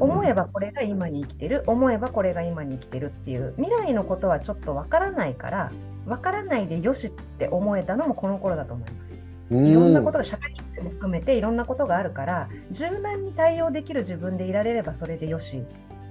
[0.00, 5.72] 思えばこれが今に生きてる思えばこれが今に生きてるっていう未来のことはちょっとわからないから
[6.04, 9.14] わからないでよしって思えたのもこの頃だと思います。
[9.50, 15.62] いろんなことが社会にも含めていろんなことがあるから柔軟に対応できる自分でいられればそれでよし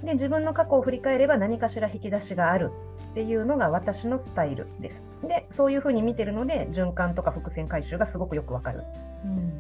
[0.04, 2.72] で自分の過去を振り返れば何かしら引き出しがある
[3.12, 5.04] っていうのが私のスタイルです。
[5.24, 8.84] でそういうふうに見てるので循環とか伏線回収がすごくよくわかる、
[9.26, 9.52] うん、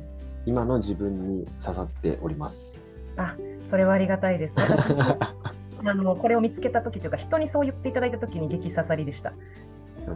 [0.45, 2.77] 今の自分に刺さっております。
[3.17, 4.55] あそれはありがたいです。
[5.83, 9.33] あのこれを見つけた時というか人にそう言っていただいた時に激刺さりでした。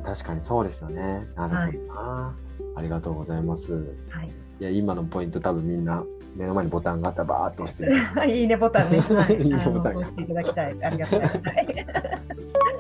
[0.04, 1.28] 確かにそうですよね。
[1.36, 3.74] なるほどな、はい、ありがとうございます、
[4.10, 6.04] はい、いや今のポイント多分みんな
[6.36, 7.86] 目の前にボタンがあったらバーっと押して。
[7.86, 7.96] る
[8.32, 9.66] いいねボタンね、 はい、いいね。
[9.66, 10.84] ボタンしていただきたい。
[10.84, 11.86] ありがたい、はい、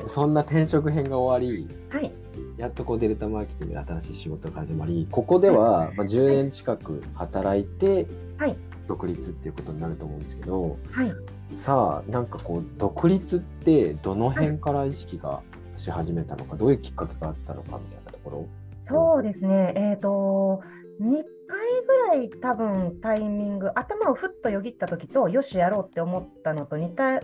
[0.08, 2.12] そんな転職編が終わりはい。
[2.58, 8.56] やっとこうデルタマーケティングで新しい仕事が始まりここでは、まあ、10年近く働いて、はい、
[8.88, 11.12] 独立っていうことになると思うんですけど、はい、
[11.54, 15.42] さあなんかこう独立ってどの辺から意識が
[15.78, 18.48] し始めたのか、どういうきっかけがあったのかみたいなところ。
[18.80, 19.74] そうですね。
[19.76, 20.62] えっ、ー、と
[21.02, 27.22] 2回ぐらい多分タイミング頭をふっとよぎった時とよしやろうって思ったのと似た2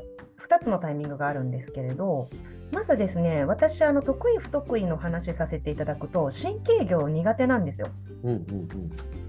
[0.60, 2.28] つのタイミングがあるんですけれど
[2.72, 7.90] まずですね私あの得意不得意の話させていただくと新規業苦手なんですよ。
[8.24, 8.70] うんうんうん、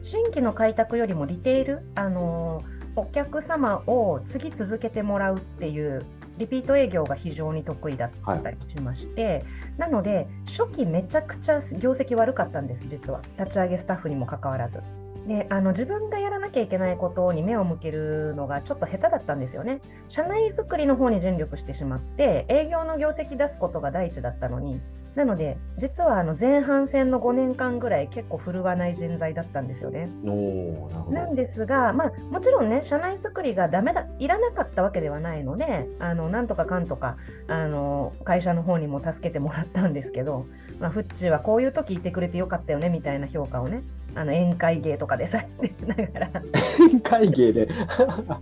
[0.01, 2.63] 新規の開拓よりもリテールあの
[2.95, 6.05] お客様を次続けてもらうっていう
[6.39, 8.11] リピート営業が非常に得意だっ
[8.43, 9.45] たりしまして、はい、
[9.79, 14.81] なので初期めちゃくちゃ業績悪かったんです実は立ち上げスタッフにもかかわらず。
[15.27, 19.81] であの自分がやらなきゃいけないことに目を向けるのがちょっと下手だったんですよね。
[20.09, 24.81] 社内づくりの方に尽力してしまって営業の業績出すことが第一だったのに
[25.15, 30.11] なので実はあの前半戦の5年間ぐらい結構振るわない人材だったんですよね。
[31.11, 40.47] なんですが、まあ、もちろんね社内づくりがダメだいらなかったわけではないのであのなんとかかんとかあの会社の方にも助けてもらったんですけど、
[40.81, 43.83] まあ、フッチーはこういう時いてくれてよかったよねみたいな評価をね
[44.15, 46.43] あの宴会芸とかでされながら。
[46.79, 47.69] 宴会芸で。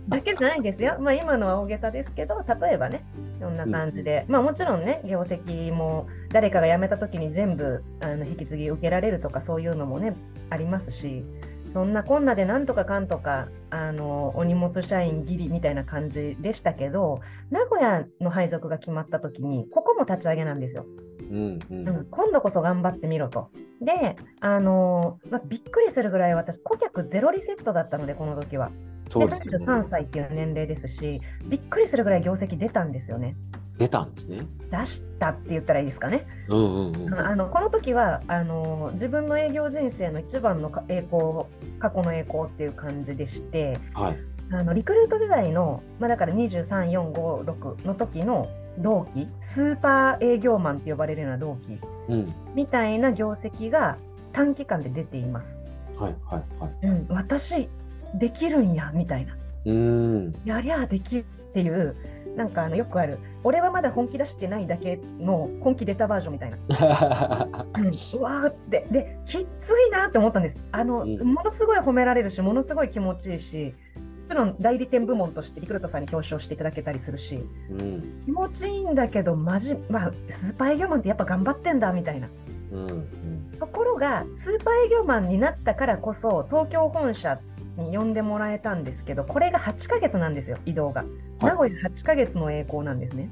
[0.07, 3.03] だけじゃないですよ、まあ、今のは大げさですけど例えばね
[3.39, 10.15] そんな感じで、うん、まあもちろんね業績も誰かが辞めた時に全部あの引き継ぎ受けられるとかそういうのもね
[10.49, 11.23] ありますし
[11.67, 20.85] そんなこんなでなんとかかんとかあのお荷物社員ギリみたいな感じでしたけど名古屋の配属が決まった時にここも立ち上げなんですよ。
[21.31, 23.49] うんうんうん、今度こそ頑張ってみろと。
[23.81, 28.71] で、あのまあ、びっくりするぐらい私顧客ゼロリセットだったのでこの時は。
[29.07, 33.35] でで、ね、33歳っていう年齢ですしびっくりするぐらい業績出たんですよね。
[33.77, 34.41] 出たんですね。
[34.69, 36.27] 出したって言ったらいいですかね。
[36.49, 41.45] うんうんうん、あのこの時はあの自分の営業人生の一番の栄光
[41.79, 44.17] 過去の栄光っていう感じでして、はい、
[44.51, 51.79] あのリクルート時代の、まあ、だから23456の時の同期スーパー営業マンって呼ばれるような同期、
[52.09, 53.97] うん、みたいな業績が
[54.33, 55.59] 短期間で出ています。
[55.97, 56.87] はいはいはい。
[56.87, 57.69] うん、私
[58.15, 59.35] できるんやみたいな。
[59.65, 60.35] うん。
[60.45, 61.95] やりゃできるっていう
[62.35, 66.57] なんかあのよくある俺はまだ本気出してないだけの本気出たバージョンみたいな。
[67.75, 70.61] うん、うわーってできっついなって思ったんです。
[70.71, 73.90] あの、うんものすごい褒められるしものすごい気持ちいいしも
[74.31, 78.23] ちろん代理店部門としてリクルートさんに表彰していただけたりするしうん。
[78.25, 82.29] 気持ちいいんだけどマジ、まあ、スーパー営業マンってやっぱ頑張ってんだみたいな。
[82.71, 83.57] うんうん。
[83.59, 87.39] ところがスーパー営業マンになったからこそ東京本社
[87.77, 91.05] に呼んでもらえたんですけどこれが8ヶ月なんですよ移動が、
[91.41, 93.29] 名古屋8ヶ月の栄光なんですね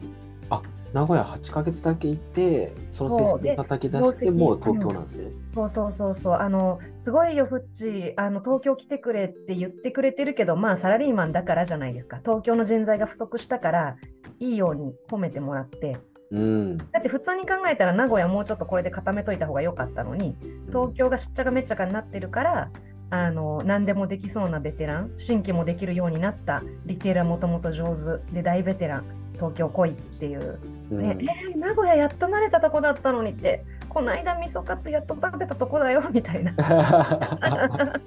[0.93, 5.31] 名古屋8ヶ月だけ行ってその成績を叩き出してでもう東京なんですね。
[5.45, 6.33] そうそうそうそう。
[6.33, 12.19] あのすごいよフッチあの東京来てくれって言ってくれてるけどまあサラリーマンだからじゃないですか。
[12.23, 13.95] 東京の人材が不足したから
[14.39, 15.99] いいように褒めてもらって。
[16.31, 16.77] うん。
[16.77, 20.35] だって普通に考えたら名古屋もうちょっとこれで固めといた方が良かったのに
[20.67, 22.71] 東京がしっちゃかめっちゃかになってるから
[23.11, 30.59] あの何でもできそうなベテラン新規もできるようになったリテーラーもともと上手で大ベテラン東京来いっていう、
[30.91, 31.01] うん。
[31.01, 36.53] ねえー名古屋やっと慣れたとこだったのにってこの間味噌カツやっと食べたとこだよ みたいな。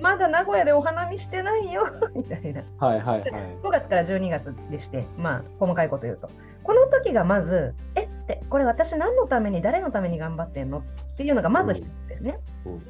[0.00, 2.62] まだ名古屋でお花見してないよ みたいな。
[2.78, 3.30] はいはいはい。
[3.62, 6.28] 5月から12月でしてまあ細かいこと言うと。
[6.62, 10.82] この時がまずえってこれ私何のために誰のために頑張ってんのっ
[11.16, 12.80] ていうのがまず一つですね、うん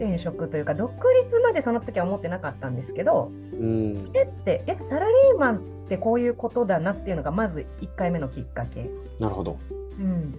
[0.00, 0.90] 転職というか独
[1.22, 5.60] 立までその時は思ってなかったんですけどうんえってえサラリーマンっ
[5.90, 8.88] てこういうことだなっていうのがまず1回目のきっかけ。
[9.18, 9.58] なるほど。
[9.98, 10.32] うん、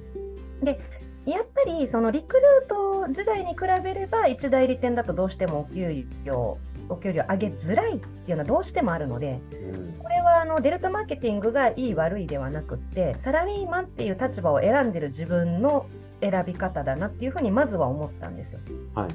[0.63, 0.79] で
[1.27, 6.57] やっぱりそのリクルート時代に比べれば一代理店だとどうしてもお給料
[6.91, 15.85] お給料上げづらいっていうのはどうしてもあるのでうんこれはあのデルタマーケティングがいい悪いではなくってサラリーマンっていう立場を選んでる自分の
[16.21, 18.59] 選び方だなっていうふうにまずは思ったんですよ。
[18.93, 19.09] はい。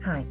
[0.00, 0.26] はい、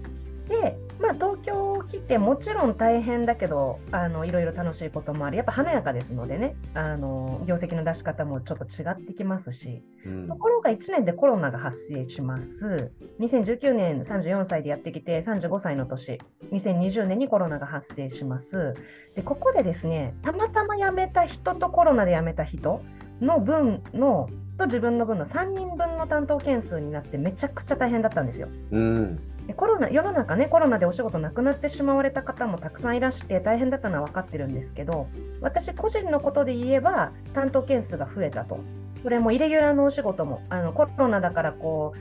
[0.52, 10.28] で、まあ、東京来てもちろん大変だけどあのいろいろ楽しいこともありやっぱ華やかですのでねあの業績の出し方もちょっと違ってきますし、うん。
[10.28, 12.92] ところが1年でコロナが発生します。
[13.20, 16.20] 2019年34歳でやってきて35歳の年。
[16.52, 18.76] 2020年にコロナが発生します。
[19.16, 22.82] でここでですねたまたま辞めた人とコロナで辞めた人
[23.22, 28.50] の分のと自分の分の3人分の担当件数になってめちゃくちゃ大変だったんですよ。
[28.72, 29.16] うん。
[29.16, 29.22] で
[29.54, 35.08] コロナ世の中ねコロナでお仕事なくなってしまわれた方もたくさんいらして大変だったのは分かってるんですけど
[35.42, 38.60] 私個人のことで言えば担当件数が増えたと。
[39.04, 41.94] これもイレギュラーのお仕事もあのコロナだからこ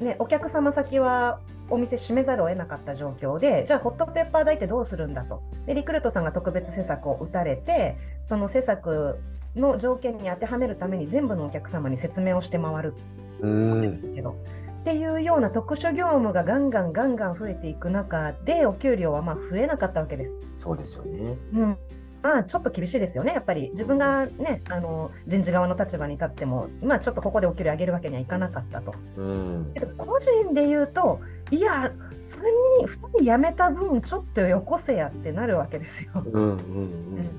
[0.00, 1.38] う、ね、お客様先は
[1.70, 5.42] お店閉めざるを得なかった状況でじゃあホットペッパー代ってどうするんだと。
[5.66, 9.20] でリクルートさんが特別施策を打たれてその施策
[9.54, 12.94] の条件に当てはめるために全部のお客様に説明をして回る。
[13.40, 14.00] うん。
[14.00, 14.34] ですけど。
[14.82, 20.40] っていうような特殊業務がガンガンガンガン増えていく中でお給料はまあ増えなかったわけです。
[20.56, 21.78] そうですよねうん
[22.20, 28.94] まあちょっと厳しいですよね、やっぱり自分がね、あの人事側の立場に立っても、まあちょっとここでお給料上げるわけにはいかなかったと。
[29.16, 31.20] うん個人で言うと、
[31.50, 32.40] いや、3
[32.78, 36.12] 人、2人辞めた分、ちょっとよこせやってなるわけですよ。
[36.24, 37.30] うんうん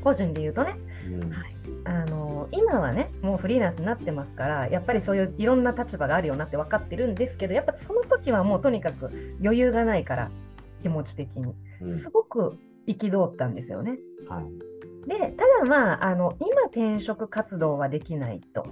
[0.00, 0.76] 個人で言うとね。
[1.08, 1.32] うんうん
[1.84, 10.30] あの今はねもうフリーランスになってますからやっぱりそういういろんな立場があるよなって分かってるんですけどやっぱその時はもうとにかく余裕がないから
[10.80, 11.54] 気持ち的に。
[11.82, 11.90] うん。
[11.90, 13.98] すごく憤ったんですよね。
[14.28, 15.08] はい。
[15.08, 18.66] でただまああの今転職活動はできないと。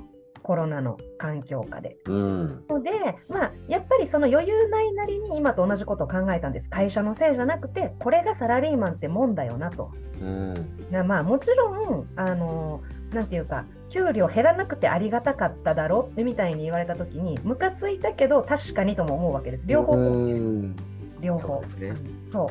[0.49, 1.99] コロナの環境下で。
[2.07, 2.65] うん。
[2.71, 6.71] ので、まあ、やっぱりその余裕ないなりに今と同じことを考えたんです。
[6.71, 9.93] 会社のせいじゃなくてこれがサラリーマンってもんだよなと。
[10.23, 10.89] うん。
[10.91, 16.11] なまあもちろんあのなんていうか給料減らなくてありがたかっただろ？
[16.17, 19.67] みたいに言われた時にムカついたけど確かにとも思うわけです。
[19.67, 20.77] 両方、うん
[21.21, 21.63] 両方。
[21.65, 21.97] そうね。
[22.23, 22.51] そ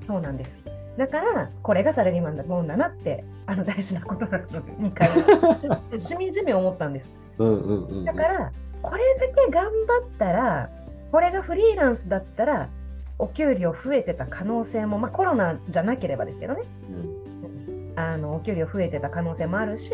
[0.00, 0.04] う。
[0.04, 0.62] そうなんです。
[0.96, 7.10] だからこれがサラリーマンだもんだなってあの大事なことなので2回しみじみ思ったんです。
[7.38, 8.04] うんうんうん。
[8.04, 10.70] だからこれだけ頑張ったら
[11.10, 12.68] これがフリーランスだったら
[13.18, 16.62] お給料増えてた可能性も、まあ、コロナじゃなければですけどね。
[16.90, 17.27] うん
[17.98, 19.92] あのお給料増えてた可能性もあるし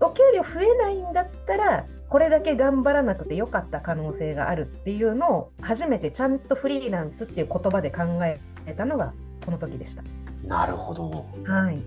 [0.00, 8.40] お給料増えないんだったらこれだけ頑張らなくてよかった可能性があるっていうのを初めてちゃんとフリーランスっていう言葉で考え
[8.72, 9.12] たのが
[9.44, 10.02] この時でした。
[10.44, 11.78] なるほどはい、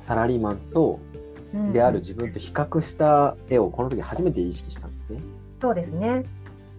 [0.00, 0.98] サラリーマンと
[1.54, 5.20] うんである自分と比較した絵をこの時初めて意識したんですね。
[5.52, 6.24] そうですね。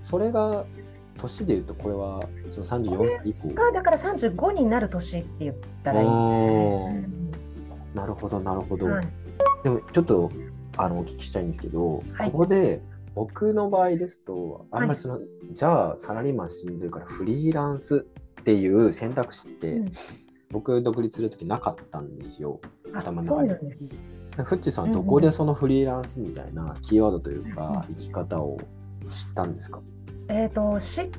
[0.04, 0.66] それが
[1.18, 2.22] 年でいうとこれは
[2.52, 3.50] その34歳以降。
[3.54, 6.08] がだから35になる年って言ったらいい。
[6.08, 7.27] おーうん
[7.98, 8.86] なるほどなるほど。
[8.86, 9.08] はい。
[9.64, 10.32] でもちょっと
[10.78, 12.32] あのお聞きしたいんですけど、はい。
[12.32, 12.82] ここで
[13.16, 15.20] 僕の場合ですとあんまりその、
[15.52, 18.06] じゃあサラリーマンしんどいからフリーランス
[18.40, 19.92] っていう選択肢って、うん。
[20.50, 22.62] 僕独立する時なかったんですよ。
[22.94, 23.70] あ頭の中で。
[24.44, 28.60] フッチさんはどこでそのフリーランスみたいなキーワードというか生き方を
[29.10, 29.82] 知ったんですか、
[30.30, 31.10] えっ、と知っ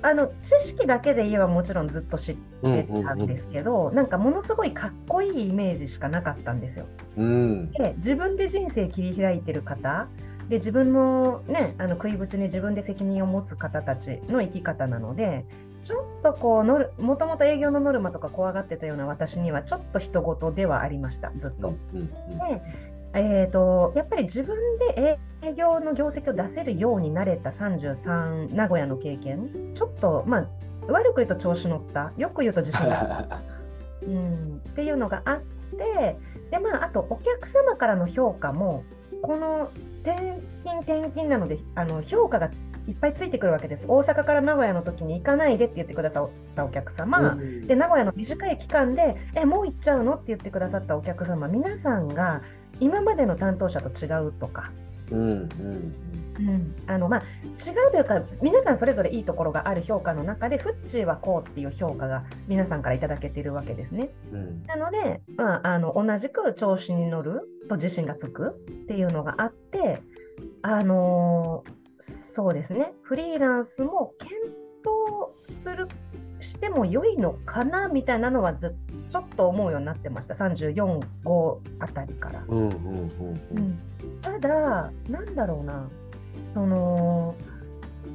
[0.00, 6.86] たあの知識だけで言えばもちろんずっと知ってたんですけど、なんかものすごいかっこいいイメージしかなかったんですよ。
[7.16, 10.08] うんで自分で人生切り開いてる方
[10.48, 15.44] で自分のねあの食いぶちに自分で責任を持つ方たちの生き方なので
[15.82, 21.74] ちょっとこうノルもともと営業のノルマとか怖がってたような私にはちょっと人事ではありましたずっと。
[21.94, 22.62] うんうんで
[23.16, 24.56] えー、とやっぱり自分
[24.94, 29.48] で営業の業績を出せるようになれた33名古屋の経験。
[29.74, 30.46] ちょっとまあ
[30.88, 32.12] 悪く言うと調子乗った。
[32.16, 32.88] よく言うと自信。
[32.88, 33.42] があった
[34.02, 36.16] うん、っていうのがあって
[36.50, 38.84] で、まあ、あとお客様からの評価も
[39.22, 39.70] この
[40.02, 42.50] 転勤転勤なのであの評価が
[42.86, 43.86] いっぱいついてくるわけです。
[43.88, 47.66] 大阪から名古屋の時に行かないでって言ってくださったお客様、うん。
[47.66, 51.48] で名古屋の短い期間で「えもう行っちゃうの?」って言ってくださったお客様。
[51.48, 52.42] 皆さんが
[52.80, 54.70] 今までの担当者と違うとか、
[55.10, 64.10] うんうんあのまあ、違うというか皆さんそれぞれいいところがある評価の中でフッチーはこうっていう評価が皆さんからいただけているわけですね。
[64.32, 64.62] うん。
[64.64, 70.02] なので、まあ、あの同じく調子に乗ると自信がつくっていうのがあって、
[70.62, 72.92] あのーそうですね。
[73.02, 74.36] フリーランスも検
[74.82, 75.88] 討する
[76.46, 78.76] しても良いのかなみたいなのはず
[79.10, 80.34] ちょっと思うようになってました。
[80.34, 82.44] 34、5あたりから。
[82.48, 82.72] うんうんうん。
[83.56, 83.78] うん。
[84.22, 85.88] ただ、なんだろうな、
[86.48, 87.34] その、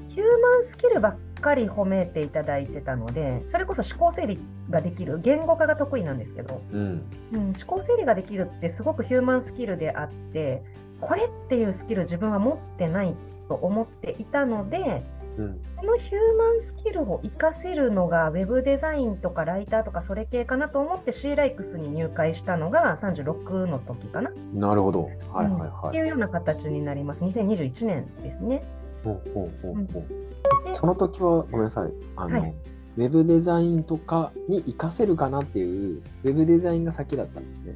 [0.08, 7.02] ヒューマンスキルばっかり褒めていただいてたので、それこそ思考整理ができる、言語化が得意なんですけど、うん。
[7.34, 10.64] うん、思考整理ができるってすごくヒューマンスキルであって、
[11.00, 13.16] これっていうスキル自分は持ってない
[13.48, 15.04] と思っていたので、
[15.38, 25.04] うんこのヒューマンスキルを活かせるのがウェブデザインとかライターとかそれ系かなと思って C ライクスに入会したのが36の時かな、なるほど。
[25.04, 25.90] はいはいうんはい。
[25.90, 27.26] っていうような形になります。
[27.26, 28.64] 2021年ですね。
[29.04, 31.92] ほうほうほうほうでその時はごめんなさい。
[32.16, 32.54] あの、はい
[32.98, 37.74] ウェブデザインとかに活かせるかなっていうウェブデザインが先だったんですね。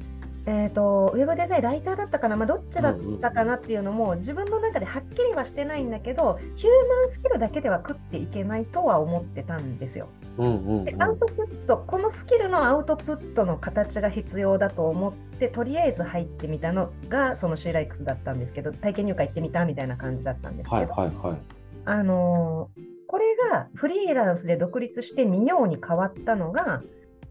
[0.48, 10.06] えー、とウェブデザインライターだったかな、まあ、どっちだったかなっていうのも自分の中ではっきりはしてないんだけどヒューマンスキルだけでは食っていけないとは思ってたんですよ。
[10.38, 10.84] うんうん、うん。
[10.84, 21.38] でアウトプットこのスキルのアウトプットの形が必要だと思ってとりあえず入ってみたのがその C ライクスだったんですけど体験入会行ってみたみたいな感じだったんですはいけど、はいはい。
[21.86, 26.82] あのーこれがフリーランスで独立してみように変わったのが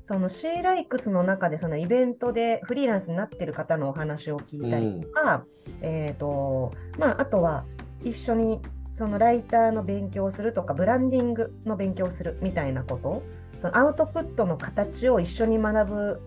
[0.06, 5.45] その C ライクスの中でそのイベントでフリーランスになってる方のお話を聞いたりとか、
[5.82, 7.66] えーとまあ、あとは
[8.03, 13.24] 一緒にそのライターの勉強をするとかブランディングの勉強をするみたいなこと
[13.58, 16.22] そのアウトプットの形を一緒に学ぶ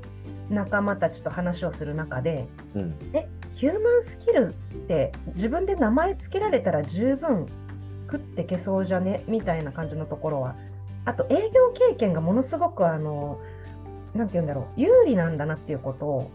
[0.50, 2.98] 仲間たちと話をする中でうん。
[3.12, 7.46] えヒューマンスキルって自分で名前つけられたら十分
[8.10, 9.22] 食ってけそうじゃね？
[9.28, 10.56] みたいな感じのところは
[11.04, 13.57] あと営業経験がものすごくあのな
[14.24, 16.30] んて言うんだろう有利なんだなっていうことを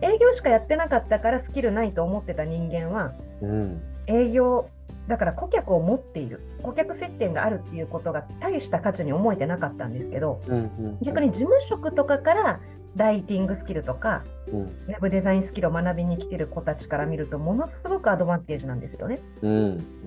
[0.00, 4.68] 営業しかやってなかったからスキルないと思ってた人間はうん営業
[5.08, 10.98] だから顧客を持っている顧客接点があるっていうことが大した価値に思えてなかったんですけどうんうん。
[11.02, 12.60] 逆に事務職とかから
[12.96, 19.20] ライティングスキルとかうんウェブデザインスキルを学びに来てる子たちから見るとものすごくアドバンテージなんですよね。
[19.42, 19.52] うん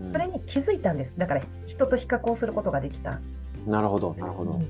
[0.05, 0.11] うん。
[0.11, 1.17] それに気づいたんです。
[1.17, 3.19] だから人と比較をすることができた。
[3.65, 4.61] なるほどなるほど。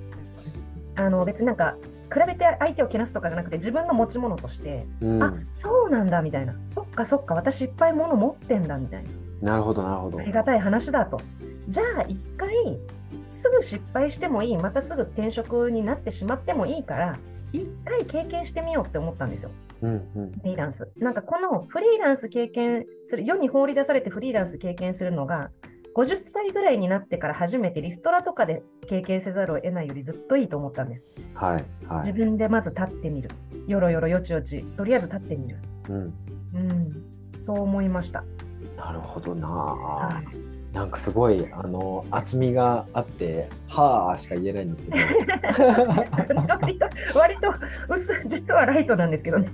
[0.95, 1.77] あの別になんか
[2.13, 5.23] 比べて相手をけなすとかじゃなくて自分の持ち物として、うん。
[5.23, 9.03] あそうなんだみたいなそっかそっか私いっぱい物持ってんだみたい
[9.41, 10.23] ななるほどなるほどあ。
[10.23, 11.21] りがたい話だと。
[11.67, 12.49] じゃあ一回
[13.29, 17.19] すぐ失敗してもいいまたすぐ転職になってしまってもいいから
[17.53, 19.51] 一回経験してみようって思ったんですよ。
[19.81, 20.31] うんうん。
[20.31, 20.89] フリーランス。
[20.97, 25.51] なんかこのフリーランス経験する、世に放り出されてフリーランス経験するのが、
[25.97, 31.07] 50歳ぐらいになってから初めてリストラとかで経験せざるを得ないよりずっといいと思ったんです。
[31.33, 32.07] はいはい。
[32.07, 33.31] 自分でまず立ってみる。
[33.65, 35.57] よろよろよちよち、とりあえず立ってみる。
[35.89, 36.13] うん。
[36.53, 37.39] うん。
[37.39, 38.23] そう思いました。
[38.77, 40.21] なるほどなは。
[40.71, 44.97] なんかすごいあの厚みがあって「はあ」しか言えないんですけど
[46.61, 46.87] 割と、
[47.17, 47.53] 割と
[47.89, 49.49] 薄、実はライトなんですけどね。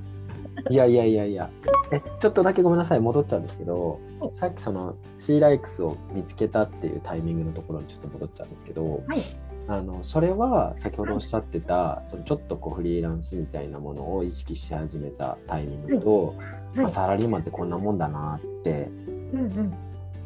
[0.69, 1.49] いやいやいやいや
[1.91, 9.21] えちょっとだけごめんなさい戻っちゃうんですけどはいさっきその C ライクスを見つけたっていうタイミングのところにちょっと戻っちゃうんですけど、はい
[9.65, 16.35] あのそれは先ほどおっしゃってた、そのちょっとこうフリーランスみたいなものを意識し始めたタイミングと、
[16.75, 16.91] まあ、はい。
[16.91, 18.89] サラリーマンってこんなもんだなって
[19.31, 19.73] うんうん。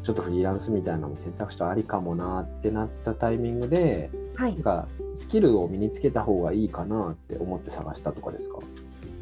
[0.01, 4.63] ちょっとフリーランスみたいなのも選択肢とありかもなってなったタイミングではいなん。
[4.63, 8.57] かスキルを身につけた方がいいかなって思って探したとかですか？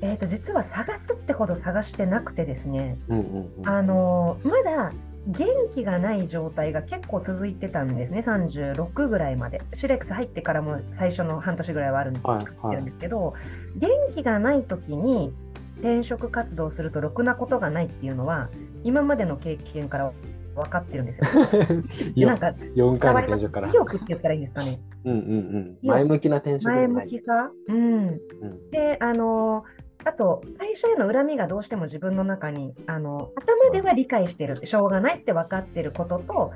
[0.05, 2.99] えっ、と、実は探すってほど探してなくてですね。
[3.07, 3.69] うんうんうん。
[3.69, 4.93] あのーまだ
[5.27, 9.61] 元気がない状態が結構続いてたんですね、36ぐらいまで。
[9.73, 13.33] シレックス入ってからも最初の半年ぐらいはあるんではいはいるんですけど、
[13.75, 15.33] 元気がない時に
[15.79, 18.49] 転職活動するとろくなことがないっていうのは、
[18.83, 20.13] 今までの経験から
[20.55, 21.25] 分かってるんですよ。
[22.15, 23.69] でなんか4回の転職から。
[23.69, 24.79] 意欲って言ったらいいんですかね。
[25.03, 25.87] うんうんうん。
[25.87, 26.87] 前向きな転職じ前。
[26.87, 27.51] 向きさ？
[27.67, 27.77] うん。
[27.77, 29.63] うんで、あの
[30.05, 36.53] あと、会社への恨みがどうしても自分の中に、あの頭では理解してる、しょうがないって分かってることと、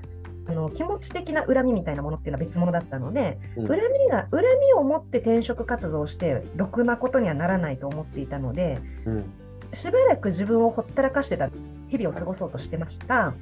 [0.47, 9.33] あの気持ち的な恨みみたいなものっていうのは別物だったので、うん恨みが、恨みを持って転職活動をして、ろくなことにはならないと思っていたので、うん
[9.73, 11.49] しばらく自分をほったらかしてた
[11.89, 13.35] 日々を過ごそうとしてました。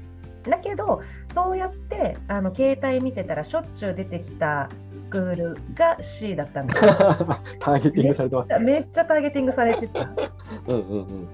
[0.48, 6.92] だけど、そうやってあの携帯見てたらしょっちゅう出てきたスクールが C だったんですよ。
[7.60, 8.60] ターゲティングされてますね。
[8.60, 10.02] めっちゃターゲティングされてた。
[10.68, 11.28] うんうんうん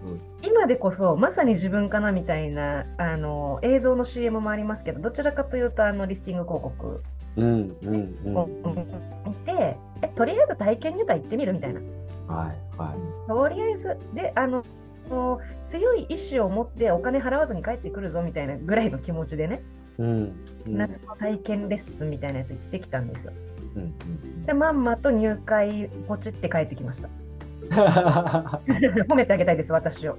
[0.45, 7.01] 今でこそまさに自分かなみたいなあの映像の CM もありますけどどちらかというとあのリスティング広告
[7.37, 7.45] うん。
[7.45, 8.37] うんうんうん。
[8.37, 8.49] を
[9.25, 11.79] 見て、えとりあえず体験入会行ってみるみたいな
[12.27, 13.27] はいはい。
[13.27, 14.63] とりあえずであの
[15.09, 19.61] もう強い意志を持ってお金払わずに帰ってくるぞみたいなぐらいの気持ちでね、
[19.97, 20.05] うん
[20.65, 23.33] うん夏の体験レッスンみたいなやつ行ってきたんですよ。
[23.75, 27.09] うんでまんまと入会ポチって帰ってきました。
[27.63, 27.77] うん。
[29.07, 30.17] 褒めてあげたいです私を。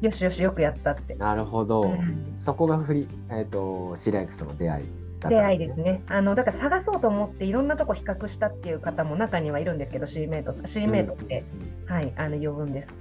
[0.00, 1.14] よしよしよくやったって。
[1.14, 1.86] なるほどう。
[1.94, 4.84] んそこがフリえっとシライクスとの出会い
[5.28, 6.02] 出会いですね。
[6.08, 11.44] あのだから探そうと思っていろんなとこ比較したっていう方も中にはいるんですけど、C メイトさん、C メイトって、
[11.86, 13.00] はい、あの呼ぶんです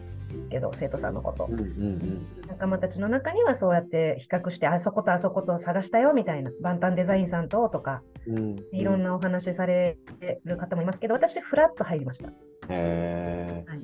[0.49, 1.47] けど生徒さんのこと。
[1.49, 8.65] うんうん仲間たちの中にはそうやって比較してあそことあそこと探したよみたいなバンタンデザインさんととかうんうん。
[8.71, 9.97] いろんなお話され
[10.45, 12.29] る方もいますけど私フラッと入りました。
[12.29, 12.33] へ
[12.69, 13.79] え、はい。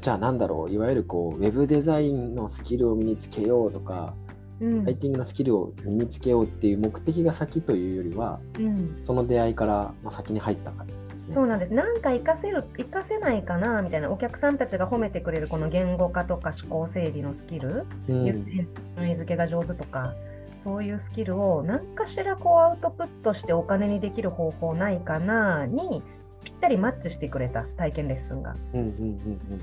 [0.00, 4.14] じゃあなんだろういわゆるこうウェブデザインのスキルを身につけようとか、
[4.60, 4.84] うん。
[4.84, 8.98] ライティングのスキルを身につけようっていう目的が先というよりはうん。
[9.02, 10.94] その出会いから、まあ、先に入った感じ
[11.26, 11.34] ですね。
[11.34, 11.74] そうなんです。
[11.74, 18.66] なんか活かせる、活かせないかなみたいな、お客さんたちが褒めてくれるこの言語化とか思考整理のスキル、うん言って
[18.96, 20.14] 順位付けが上手とか、
[20.56, 26.02] そういうスキルを何かしらこうアウトプットしてお金にできる方法ないかなに
[26.44, 28.54] ぴったりマッチしてくれた体験レッスンが。
[28.72, 29.60] うんうんうんうん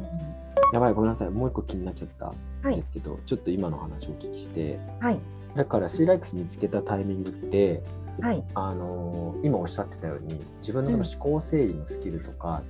[0.74, 5.20] やばいごめんなさいもう一個気になっちゃったはいんですけど、ちょっと今の話をお聞きしてはい。
[5.54, 7.84] だから C ライクス見つけたタイミングって
[8.20, 8.44] はい。
[8.56, 12.62] あのー今おっしゃってたように自分のその思考整理のスキルとか、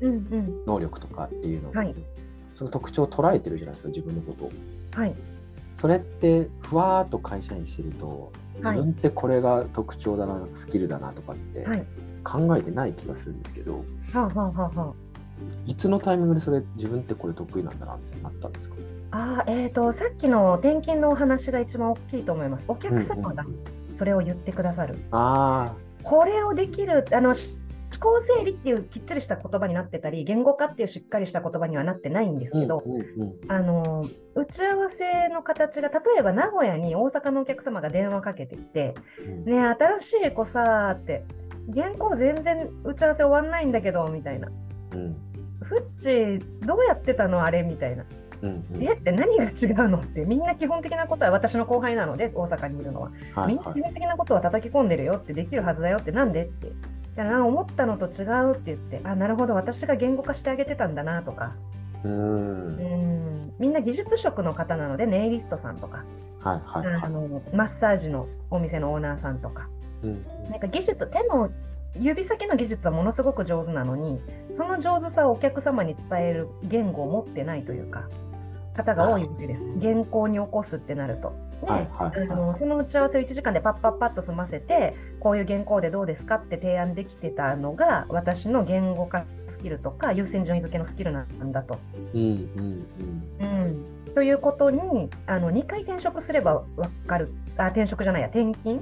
[0.00, 0.64] うんうん。
[0.66, 1.94] 能力とかっていうのを、はい
[2.54, 4.50] その特徴を捉えてるじゃないですか自分のことを。
[4.92, 5.14] はい。
[5.76, 11.86] それってふわーっと会社員してると自はい分ってこれが特徴だなスキルだなとかってはい。
[12.24, 14.92] 考えてない気がするんですけど、はあはあはあはあ。
[15.66, 18.74] いつのタイミングでそれ自分ってこれ得意なんだなってなったんですか？
[19.12, 22.64] あーえー、とさっきの転勤のお話が一番大きいと思います。
[22.68, 24.96] お客様がうんうんうんそれを言ってくださる。
[25.10, 27.58] あこれをできるあのし
[27.90, 33.34] 思考整理っていうきっちりした言葉になってたり言語化っていうしっかりした言葉にはなってないんですあ、けど、うんうんうん。
[33.48, 38.94] あの打ち合わせの形が例えば名古屋に大阪のお客様が電話かけてきて
[39.26, 41.24] うん「ねえ新しい子さ」って
[41.74, 44.48] 「原稿全然打ち合わせ終わんないんだけど」みたいな。
[44.92, 45.16] うん
[45.60, 48.04] 「フッチどうやってたのあれ」みたいな
[48.42, 48.82] うんうん。
[48.82, 49.48] えって何が違
[49.86, 53.10] うのってみんな基本的なことは私の後輩なので大阪にいるのは。
[53.10, 53.56] みんなはい。
[53.56, 56.68] はい基本的なことは叩き込んでるよってできるはずだよってなんでって。
[56.68, 56.70] い
[57.16, 61.56] やな思ったのと違うって言ってあなるほど私が言語化してあげてたんだなとか。
[62.04, 63.52] うん。
[63.58, 66.04] みんな技術職の方なのでネイリストさんとか。
[66.40, 67.02] はいはいはい。
[67.02, 69.68] あのマッサージのお店のオーナーさんとか。
[70.02, 70.22] うん。
[70.50, 71.50] なんか技術手の
[71.96, 78.08] 指先の技術はものすごく上手なのにその上手さをお客様に伝える言語を持ってないというか
[78.78, 79.66] 方が多いわけです。
[79.80, 81.32] 原稿に起こすってなると。
[81.60, 82.28] ではいはいはい。
[82.30, 91.78] あのその打ち合わせを1時間でパッパッパッと済ませてこういう原稿でどうですかって提案できてたのが私の言語化スキルとか優先順位付けのスキルなんだと。
[92.14, 92.86] うん
[94.14, 97.32] ということにあの2回転職すれば分かる。
[97.56, 98.28] あ転職じゃないや。
[98.28, 98.80] 転勤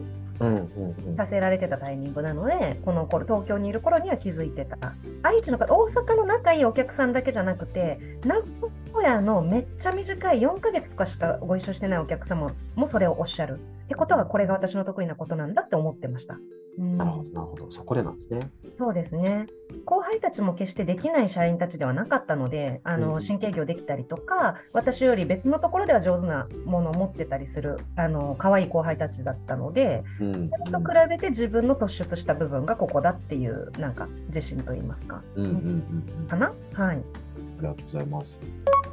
[1.16, 4.76] させられてたタイミングなのでこの頃東京にいる頃には気づいてた。
[5.22, 8.70] 愛知の方大阪の仲いいお客さんだけじゃなくて名古
[9.06, 16.38] 屋のめっちゃ短い4ヶ月とかしかご一緒してないお客様もそれをおっしゃるってことはこれが私の得意なことなんだって思ってました。
[16.78, 18.50] うんなるほどなるほどそこでなんですね。
[18.72, 19.46] そうですね。
[19.86, 36.52] 後輩たちも決してできない社員たちではなかったので、あうんの神経業できたりとか、私より別のところでは上手なものを持ってたりする、あの可愛い後輩たちだったので、うんそれと比べて自分の突出した部分がここだっていう、なんか自信と言いますか、うんうんうんうんかな？
[36.74, 37.02] はい。
[37.58, 38.38] ありがとうございます。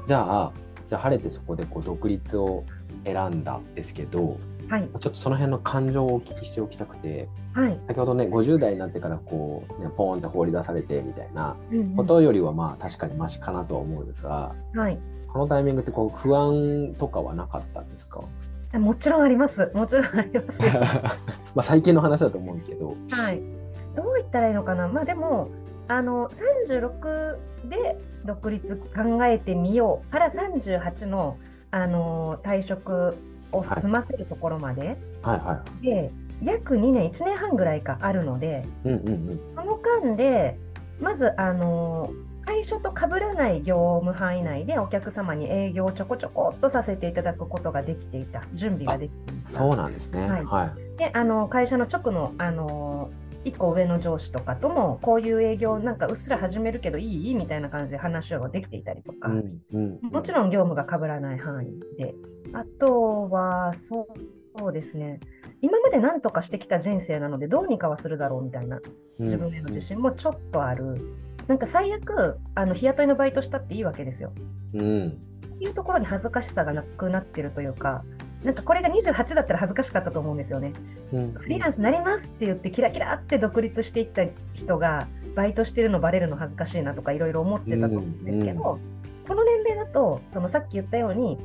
[0.08, 0.52] じゃあ、
[0.90, 2.64] じゃあ晴れてそこでこう独立を
[3.06, 4.38] 選んだんですけど、
[4.70, 4.84] はい。
[4.84, 7.80] ちょっとその辺の感情をお聞きしておきたくて、はい。
[7.88, 11.56] 先ほどね、50代になってからこう、ね、ポーンって放り出されてみたいな
[11.96, 14.98] ことよりはまあ確かにマシかなとは思うんですが、はい。
[15.28, 18.22] このタイミングってこう不安とかはなかったんですか？
[18.74, 19.70] あもちろんあります。
[19.74, 20.62] もちろんあります。
[21.54, 23.42] まあ最近の話だと思うんですけど、はい。
[23.96, 24.88] どう言ったらいいのかな？
[24.88, 25.50] まあでも、
[25.88, 27.38] あの36
[27.70, 31.38] で独立考えてみようから38の
[31.72, 33.18] あの退職
[33.52, 36.12] を済ませるところまで、はいはで
[36.44, 38.90] 約2年1年半ぐらいかあるのでい。
[38.90, 39.40] うんうんうん。
[39.56, 40.58] その間で
[41.00, 42.12] まずあの
[42.46, 49.50] 会社と被らない業務範囲内でお客様に営業をちょこちょこっとさせていただくことができていた準備ができていた。
[49.50, 50.30] そうなんですね。
[50.30, 50.98] はいはい。
[50.98, 53.10] であの会社の直のあの
[53.46, 57.36] 1個上の上司とかともこういう営業なんかうっすら始めるけどいい？
[57.36, 60.10] みたいな感じで話ができていたりとか、うんうんうん。
[60.12, 62.14] もちろん業務が被らない範囲で。
[62.54, 64.08] あとはそ
[64.64, 65.20] うですね。
[65.62, 68.80] 今まで何とかしてきた人生なのでどうにかはするだろうみたいな。
[69.20, 71.16] 自分への自信もちょっとある、
[71.48, 74.32] なんか最悪あの日雇いのバイトしたっていいわけですよ。
[74.74, 75.08] うん。
[75.56, 78.04] っていうところに恥ずかしさがなくなってるというか
[78.44, 80.74] なんかこれが28だったら恥ずかしかったと思うんですよね。
[81.14, 81.34] うん。
[81.34, 88.80] フリーランスになりますって言ってキラキラって独立していった人がバイトしてるのバレるの恥ずかしいなとかいろいろ思ってたと思うんですけど、
[89.28, 91.38] この年齢だとそのさっき言ったように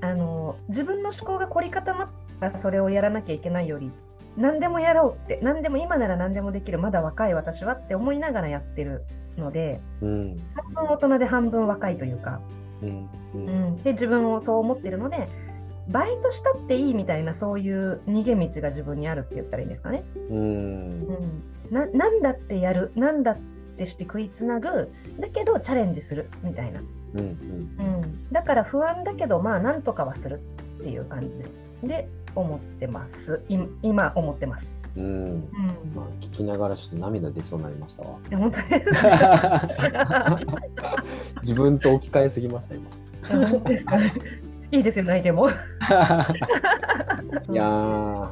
[0.00, 2.08] あの自分の思考が凝り固まっ
[2.40, 3.90] たらそれをやらなきゃいけないより
[4.36, 9.04] 何でもやろうって何でも今なら何でもできるまだ若い私はって思いながらやってる
[9.38, 10.42] のでうん。
[10.54, 12.40] 半分大人で半分若いというか。
[12.82, 15.28] うんううんん、で自分をそう思ってるので
[15.88, 20.04] バイトしたっていいみたいなそういう逃げ道が自分にあるって言ったらいいんですかね。
[20.30, 20.36] うん。
[20.36, 23.38] うん、ななんだってやるなんだっ
[23.76, 24.92] てして食いつなぐ。
[25.18, 26.80] だけどチャレンジするみたいな、
[27.14, 30.40] うんうん、だから不安だけどまあなんとかはする
[30.80, 31.44] っていう感じ。
[31.86, 33.42] で思ってます。
[33.48, 34.80] い今思ってます。
[34.96, 35.04] うん。
[35.04, 35.10] うん。
[35.10, 35.40] うん
[35.94, 38.18] まあ、聞きながらちょっと涙出そうになりましたわ。
[38.30, 38.90] 本当です。
[41.42, 42.90] 自分と置き換えすぎました今。
[43.22, 44.12] か本当ですかね。
[44.72, 45.48] いいですよ泣いても。
[45.50, 45.52] い
[47.54, 48.28] やー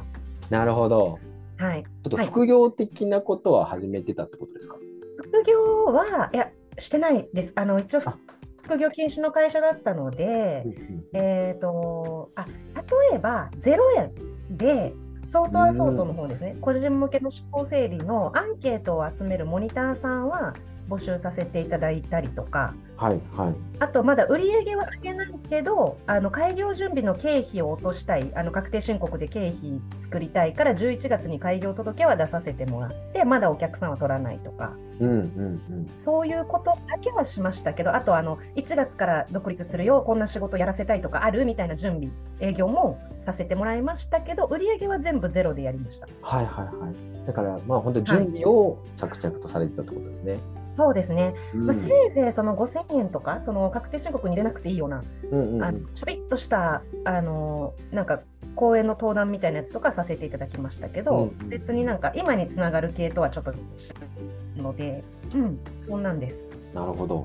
[0.49, 1.19] なるほど。
[1.57, 1.83] はい。
[1.83, 4.77] ちょっと副業的なことは始めてたってことですか？
[5.17, 7.53] 副業はいやしてないです。
[7.55, 8.17] あの一応あ
[8.63, 10.65] 副業禁止の会社だったので、
[11.13, 12.45] えっ、とあ
[13.11, 14.11] 例えば0円
[14.57, 20.53] でソートアソートの方ですね、個人向けの思考整理のアンケートを集めるモニターさんは
[20.87, 23.55] 募集させていただいたりとか、はいはい。
[23.79, 35.19] あとまだ売り上げは上げないけど、あの開業準備の経費を落としたい、あの確定申告で経費作りたいから11月に開業届は出させてもらって、まだお客さんは取らないとか、うんうんう
[35.73, 35.91] ん。
[35.97, 46.07] そういうことだけはしましたけど、あとあの1月から独立するよ、こんな仕事やらせたいとかあるみたいな準備、営業もさせてもらいましたけど、売り上げは全部ゼロでやりました。
[46.21, 47.27] はいはいはい。
[47.27, 50.37] だからまあ本当に準備を着々とされてたってことですね。
[50.75, 58.21] そうですね、うんまあ、せいぜいその5000円とか、その確定申告に入れなくていいような、うんうんあのちょびっとしたあのなんか
[58.55, 63.53] 講演の登壇みたいなやつとかさせていただきましたけど、うんうん別になんか今につながる系とはちょっと
[64.57, 65.03] ので、
[65.33, 66.49] うん、そんなんです。
[66.73, 67.19] なるほど。
[67.19, 67.23] は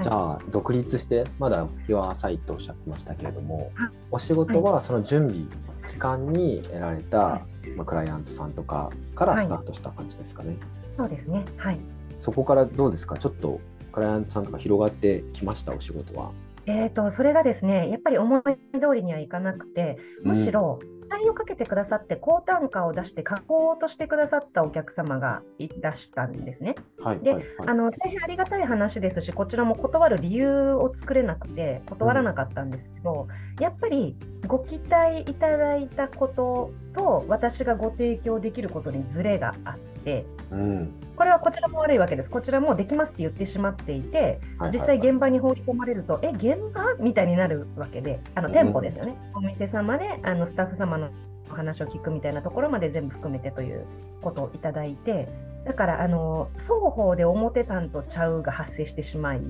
[0.00, 5.46] いじゃあ独立してまだ日は浅いとおっしゃってましたけれどもはいお仕事はその準備
[5.90, 10.56] 期間に得られた、はまあ、クライアントさんとかからスタートした感じですかね。
[10.96, 11.44] そうですね。
[11.56, 11.80] はい。
[12.24, 13.18] そこからどうですか？
[13.18, 13.60] ちょっと
[13.92, 15.74] クライアントさんとか広がってきました？
[15.74, 16.30] お仕事は。
[16.64, 26.76] えー、とそれがですね、やっぱり思い通りにはいかなくて、むしろ、期待をかけてくださって、高単価を出して、加工としてくださったお客様がいらしたんですね。
[26.96, 33.28] ではいはいはいあの大変ありがたい話ですし、こちらも断る理由を作れなくて、断らなかったんですけど、
[33.60, 34.16] やっぱり
[34.46, 40.92] ご期待いただいたことと、私がご提供できることにズレがあって、うん。
[41.16, 42.30] これはこちらも悪いわけです。
[42.30, 44.40] こちらもできますって言ってしまっていて、
[44.72, 46.94] 実際現場に放り込まれると、え、現場？
[47.00, 48.52] みたいになるわけで、あのうん。
[48.52, 49.16] 店舗ですよね。
[49.34, 51.10] お店様であのスタッフ様の
[51.50, 53.86] お話を聞くみたいなところまで全部含めてという
[54.22, 55.28] ことをいただいて、
[55.64, 59.40] だからあの双方で表担とちゃうが発生してしまい、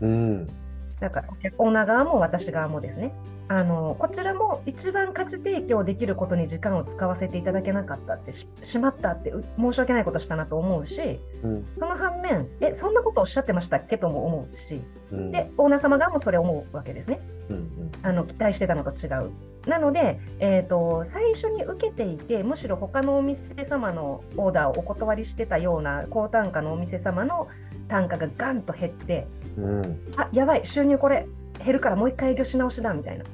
[0.00, 0.48] うん
[1.04, 3.14] だからお客オーナー側も私側もですね、
[3.48, 14.80] あのこちらも一番価値提供できることに時間を使わせていただけなかったってししまったってう申し訳ないことしたなと思うし、うんその反面、え、そんなことおっしゃってましたっけとも思うし、
[15.12, 17.20] うんで、オーナー様側もそれ思うわけですね。
[17.50, 19.30] うんうんあの期待してたのと違う。
[19.66, 27.48] なので、えーと、最初に受けていて、むしろ他のお店様のオーダーをお断りしてたような高単価のお店様の
[27.88, 29.26] 単価がガンと減って、
[29.56, 31.26] うんあやばい、収入これ
[31.64, 33.24] 減るからもう一回営業し直しだみたいな。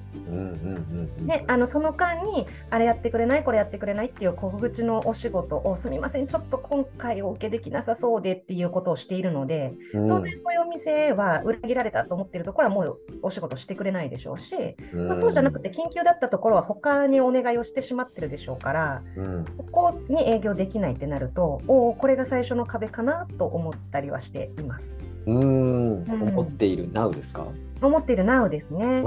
[1.27, 10.09] であのその間にあれやってくれないこれやってくれないっていう小口のお仕事をすみませんちょっと今回お受けできなさそうでっていうことをしているのでうん。
[10.09, 14.55] 当然そういうお店は裏切られたと思っているところはもうお仕事してくれないでしょうし、
[14.93, 15.07] うん。
[15.07, 19.45] まあ、そうじゃなくて緊急だったところは他にお願いをしてしまってるでしょうからうん。
[19.59, 24.99] ここに営業できないってなるとおおこれが最初の壁かなと思ったりはしています。
[25.27, 26.05] うん。
[26.05, 26.23] うん。
[26.29, 27.47] 思っている Now ですか？
[27.83, 29.03] 思っている Now ですね。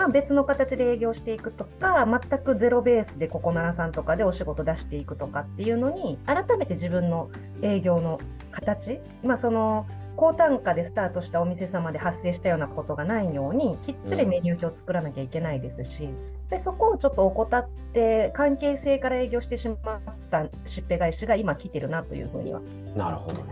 [0.00, 7.28] まあ、別の形で営業していくとか、全くゼロベースでココナラさんとかでお仕事出していくとかっていうのに、改めて自分の
[7.60, 8.18] 営業の
[8.50, 9.86] 形、まあ、その
[10.16, 16.08] 高単価でスタートしたお店様で発生したようなことがないように、きっちりメニュー表を作らなきゃいけないですし、
[16.48, 22.62] でそこをちょっと怠って、関係性から営業してしまったしっぺ返しが今来てるなというふうには
[22.96, 23.42] なるほど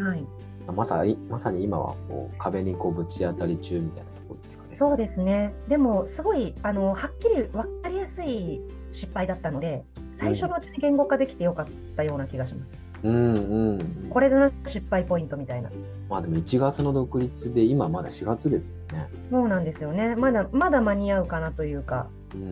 [0.00, 0.24] はい。
[0.72, 4.61] まさにまさに今はこう壁にこうぶち当たり中みたいなところですか？
[4.72, 4.76] ね。
[4.76, 5.54] そうですね。
[5.68, 8.60] でも、すごい、あの、はっきり分かりやすい
[8.90, 11.66] 失敗だったので、最初のうちに言語化できてよかっ
[11.96, 12.80] たような気がします。
[13.02, 14.08] うんうんうん。
[14.10, 15.70] これだな、失敗ポイントみたいな。
[16.08, 19.08] まあでも1月の独立で今まだ4月ですよね。
[19.30, 20.14] そうなんですよね。
[20.14, 22.08] まだ、まだ間に合うかなというか。
[22.34, 22.42] うん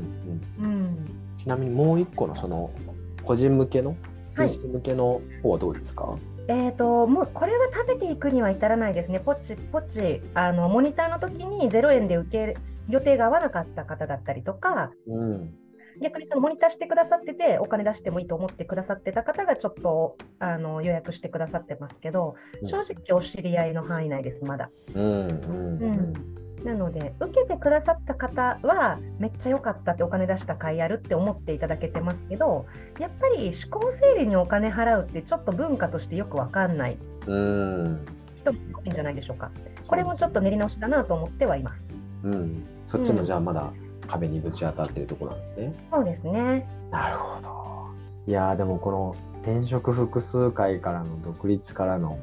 [0.60, 0.72] うん。
[0.72, 0.96] うん。
[1.36, 2.70] ちなみにもう一個のその
[3.22, 3.96] 個人向けの
[4.34, 6.16] はい投資向けの方はどうですか？
[6.51, 9.20] えーと、もうこれは食べていくには至らないですね。
[9.20, 12.57] ポッチポッチ、あの、モニターの時に0円で受け
[12.88, 15.55] 予定が合わなかった方だったりとか、うん
[16.01, 24.70] 逆にそのモニターしてくださってて、お金出してもいいと思ってくださってた方がちょっとあの予約してくださってますけど、正直お知り合いの範囲内です、まだ。
[24.94, 26.14] うんうんうん
[26.64, 32.66] なので受けてくださった方はめっちゃ良かったってお金出した甲斐あるって思っていただけてますけど
[32.98, 38.06] やっぱり思考整理にお金払うってちょっと文化としてよく分かんないうん
[38.40, 39.50] 人も多いんじゃないでしょうか。
[39.86, 41.92] これもちょっと練り直しだなと思ってはいます。
[42.22, 43.72] うん、そっちもじゃあまだ
[44.06, 45.74] 壁にぶち当たってるところなんですね。
[45.92, 46.66] そうですね。
[46.90, 47.50] なるほど。
[48.26, 52.18] いやーでもこの転職複数回からの独立からの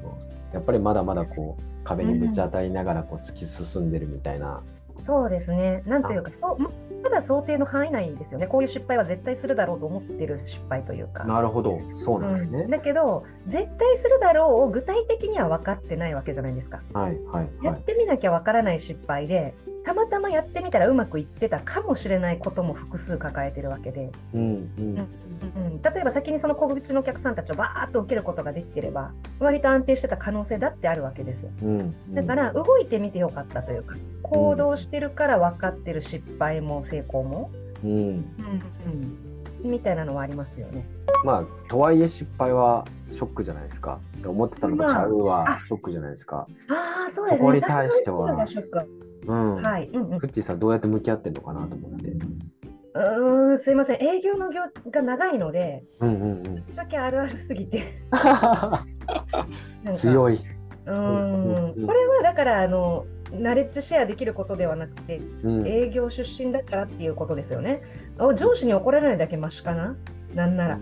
[0.53, 4.61] やっぱりまだまだこう壁にぶち当たりながらこう突き進んでるみたいな。
[4.99, 5.83] そうですね。
[5.85, 6.71] なんというか、そうま
[7.03, 8.47] ただ想定の範囲内ですよね。
[8.47, 11.23] こういう失敗は絶対するだろうと思ってる失敗というか。
[11.23, 12.61] なるほど、そうなんですね。
[12.61, 16.81] うんだけど絶対するだろうを具体的には分かってないわけじゃないですか。
[16.93, 17.49] はいはいはい。
[17.63, 19.53] やってみなきゃ分からない失敗で
[19.87, 24.41] たまたまやってみたらうまくいってたかもしれないことも複数抱えてるわけで、うん
[24.77, 25.07] うん
[25.55, 31.51] うん、例えば先にその小口のお客さんたちをバーッと受けることができてれば割と安定してた可能性だってあるわけですよ。
[31.61, 32.13] うんうん。
[32.13, 37.49] だから動いてみてよかったというか行動してるから分かってる失敗も成功も、
[37.81, 38.27] うん、うん
[39.63, 40.85] うん、みたいなのはありますよね。
[41.23, 42.83] まあとはいえ失敗は
[43.13, 44.01] ショックじゃないですか。
[44.25, 46.45] 思ってたのとちゃうまはあショックじゃないですか。
[46.67, 47.45] ああそうですね。
[47.45, 49.55] ここに対してはだいぶショックうん。
[49.55, 52.07] はい、うんうんフッチーさんどうやって向き合ってんのかなと思って。
[52.93, 56.43] うーんすいません営業の業が長いのでうんうんうん。
[56.43, 57.83] ぶっちゃけあるあるすぎて
[59.93, 60.39] 強い。
[60.85, 65.67] ううんうんんこれはだからあのナレッジシェアできることではなくてうん。
[65.67, 67.81] 営業出身だからっていうことですよね。
[68.19, 69.95] お上司に怒られないだけマシかな？
[70.33, 70.79] なんなら。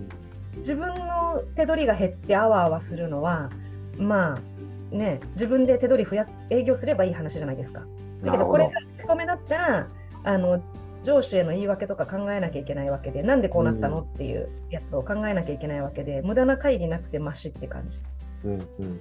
[0.58, 3.50] 自分の手取りが減ってあわあわするのは
[3.98, 7.86] まあね自分で手取り増やす営業すればいい話じゃないですか。
[8.24, 9.88] だけどこれが勤めだったら
[10.24, 10.62] あの
[11.04, 18.00] 上司への言い訳とか考えなきゃいけないわけでなんでこうなったのっていうやつを考えなきゃいけないわけで無駄な会議なくてマシって感じ。
[18.44, 19.00] うんうんうん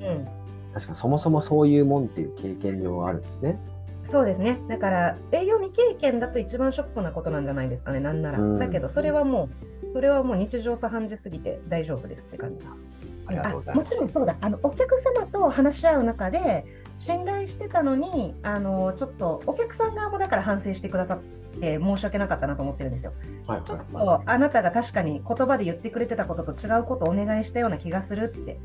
[0.00, 0.18] うん。
[0.18, 0.28] うん
[0.72, 3.58] 確かにそもそもそういうもんっていう経験上はあるんですね。
[4.04, 4.60] そうですね。
[4.68, 8.38] だから営業未経験だと一番ショックなことなんじゃないですかね、なんなら。
[8.38, 9.48] うんだけどそれはも
[9.84, 12.68] う、それはもう日常茶飯事すぎて大丈夫ですって感じです。
[13.28, 13.82] あも。
[13.82, 16.64] ちろんそうだあのお客様と話し合う中で
[16.94, 21.18] 信頼してたのにあのちょっとお客さん側もだから反省してくださっ
[21.60, 23.12] て申し訳なかったなと思ってるんですよ。
[23.46, 28.60] はいちょっはいとあなたが確かに言葉で言ってくれてたことと違うことをお願いしたような気がするって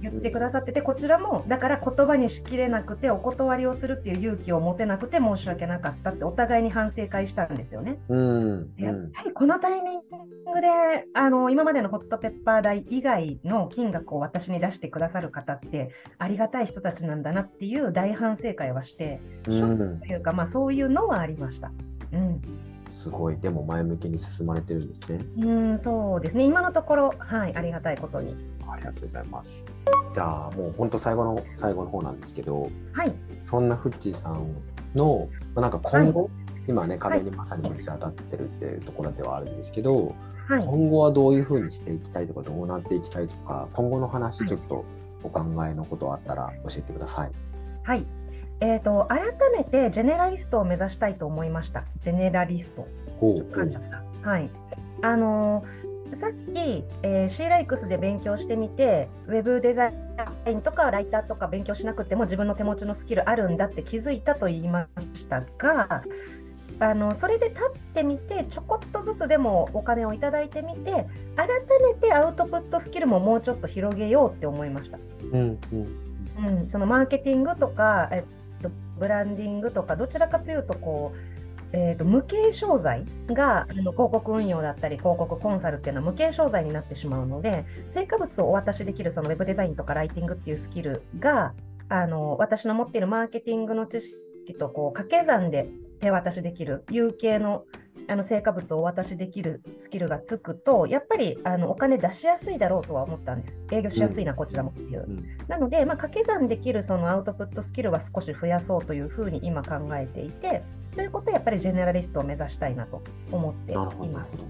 [0.00, 7.98] 言ってくださっててこちらもだから言葉にしきれなくてお断りをするっていう勇気を持てなくて申し訳なかったってお互いに反省会したんですよね。
[8.08, 10.00] うんうやっんぱりこのタイミン
[10.52, 10.68] グで
[11.14, 21.70] あの今までのホットペッパー代以外の金額を私に出してくださる方ってありがたい人たちなんだなっていう大反省会はして、うショックんというか、まあ、そういうのはありました。
[22.12, 22.42] うん
[22.88, 25.18] すごいでも前向きに進まれてるんですね。
[25.38, 28.34] うん、そうですね今のところ、はい、ありがたいことに。
[28.70, 29.64] ありがとうございます。
[30.12, 33.12] じゃあもう本当最後の最後の方なんですけど、はい、
[33.42, 34.54] そんなフッチーさん
[34.94, 36.30] のまあなんか今後、
[36.66, 40.14] 今ね壁にまさにぶち当たってるっていうところではあるんですけど、
[40.48, 44.84] はい、今後はどういうふうにしていきたいとかどうなっていきたいとか今後の話ちょっと
[45.22, 47.30] お考えのことあったら教えてください。
[47.82, 48.04] はい。
[48.60, 49.20] えー、と改
[49.56, 51.84] めてジェネラリストを目指したいと思いました。
[52.00, 52.86] ジェネラリスト。
[53.20, 53.82] ほちょっと噛んじゃっ
[54.22, 54.30] た。
[54.30, 54.50] はい。
[55.02, 66.02] あのーさっき、えー、C ライクスで勉強してみて、ウェブデザインとかライターとか勉強しなくても自分の手持ちのスキルあるんだって気づいたと言いましたが、
[66.80, 71.06] あのそれで立ってみて、ちょこっとずつでもお金をいただいてみて、
[71.36, 71.48] 改
[71.82, 74.98] めてアウトプットスキルももうちょっと広げようって思いました。
[75.32, 76.08] うんうん
[76.38, 78.24] うん、そのマーケティングとか、え
[78.58, 81.12] っと、ブランディングとかどちらかというとこ
[81.72, 91.54] う、えっと、無形商材があの広告運用だったり広告コンサルっていうのは無形商材になってしまうので成果物をお渡しできるそのウェブデザインとかライティングっていうスキルが
[91.88, 95.68] あの私の持っているマーケティングの知識とこう掛け算で
[96.00, 96.84] 手渡しできる。
[96.90, 97.64] 有形の
[98.10, 103.60] あの成果物をお渡しできるスキルがつくとやっぱりあのお金出しやすいだろうとは思ったんです。
[103.70, 105.04] 営業しやすいな、こちらもっていう。
[105.06, 110.62] うんなので、まあ、掛け算できるそのアウトプットスキルは少し増やそうというふうに今考えていて、
[110.94, 114.46] ということでやっぱりジェネラリストを目指したいなと思っています。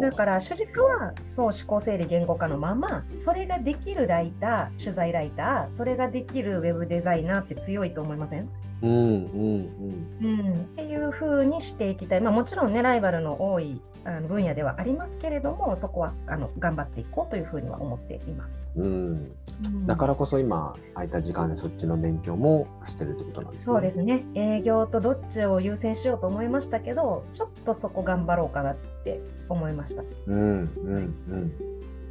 [0.00, 8.48] だから主軸はそう思考整理言語化のままそれができるライター取材ライターそれができるウェブデザイナーって強いと思いません、
[8.82, 18.62] うんうんうん、っていう風にしていきたい、まあ、もちろんねライバルの多いあの分野ではありますけれどもそこはあの頑張っていこうというふうには思っています。
[18.76, 19.32] うん
[19.64, 19.86] うん。
[19.86, 23.64] だからこそ今空いた時間でそっちの勉強もしてるってことなんですね。
[23.64, 30.02] そうですね営業とどっちを優先しようと思いましたけどちょっとそこ頑張ろうかなって思いました。
[30.26, 31.52] うんうんうん。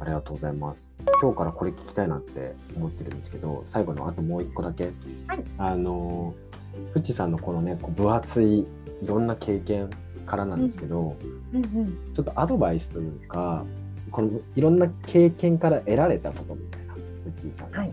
[0.00, 0.90] ありがとうございます。
[1.20, 4.92] 今日からこれ聞きたいなって思ってるんですけど、最後のあともう一個だけ。
[5.26, 6.59] はいあの、フ
[6.94, 8.66] ッチさんのこのね、こう分厚いい
[9.06, 9.90] ろんな経験
[10.26, 11.16] からなんですけど、
[11.52, 13.64] うんうんちょっとアドバイスというか、
[14.10, 17.92] このいろんな経験から得られたことみたいな、フッチーさんが、はい。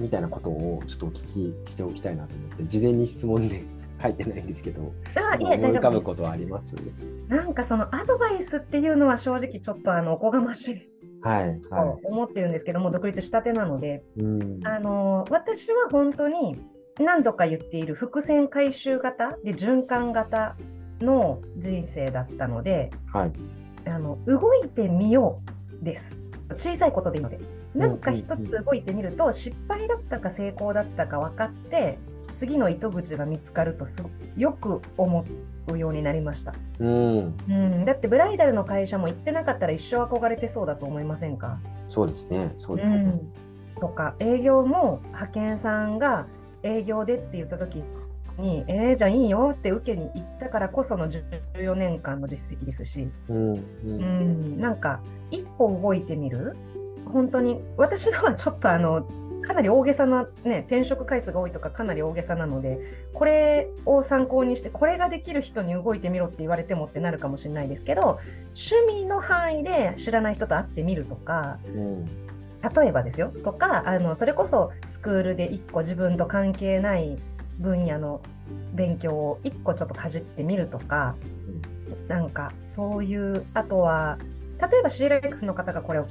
[0.00, 3.62] みたいなことをちょっとお聞きしておきたいなと思って、事前に質問で
[4.02, 4.92] 書いてないんですけど、思
[5.52, 6.74] い浮かぶことはあります？
[7.28, 10.88] なんかそのアドバイスっていうのは正直ちょっとあのおこがましい
[11.22, 14.20] はい、とは思ってるんですけども、独立したてなので、い。
[14.22, 14.66] うん。
[14.66, 16.56] あの私は本当に
[16.98, 20.56] 何度か言っている伏線回収型で循環型
[21.00, 23.32] の人生だったのではい。
[23.84, 25.40] あの動いてみよ
[25.80, 26.16] うです
[26.56, 27.40] 小さいことでいいので
[27.74, 31.98] なんか一つ動いてみると失敗だったか成功だったか分かって
[32.32, 35.24] 次の糸口が見つかるとすごよく思
[35.66, 37.34] うようになりました、うん。
[37.48, 41.58] うん、だってブライダルの会社も行ってなかったら一生憧れてそうだと思いませんか？
[41.88, 42.52] そうですね。
[42.56, 42.96] そうですね。
[42.96, 46.26] うん、とか営業も派遣さんが
[46.62, 47.82] 営業でって言った時
[48.38, 53.54] に「えー、じゃあいいよ」って受けに行ったからこその14年間の実績ですし、うん。
[53.54, 53.60] う。
[53.84, 55.00] うんん、なんか
[55.30, 56.56] 一歩動いてみる？
[57.06, 59.06] 本当に私のはちょっとあの
[59.42, 62.78] かなり大げさな、ね、転職回数が多いとかかなり大げさなので
[63.12, 68.20] これを参考にしてこれができる人に動いてみろって言われてもってなるかもしれないですけど
[68.54, 72.06] 趣味の範囲で知らない人と会ってみるとかうん。
[72.62, 77.18] 例えばですよとかあのそれこそスクールで1個自分と関係ない
[77.58, 78.20] 分野の
[78.74, 81.14] 勉強を1個ちょっとかじってみるとか、
[82.08, 84.18] なんかそういうあとは
[84.70, 86.06] 例えば c レックスの方がこれを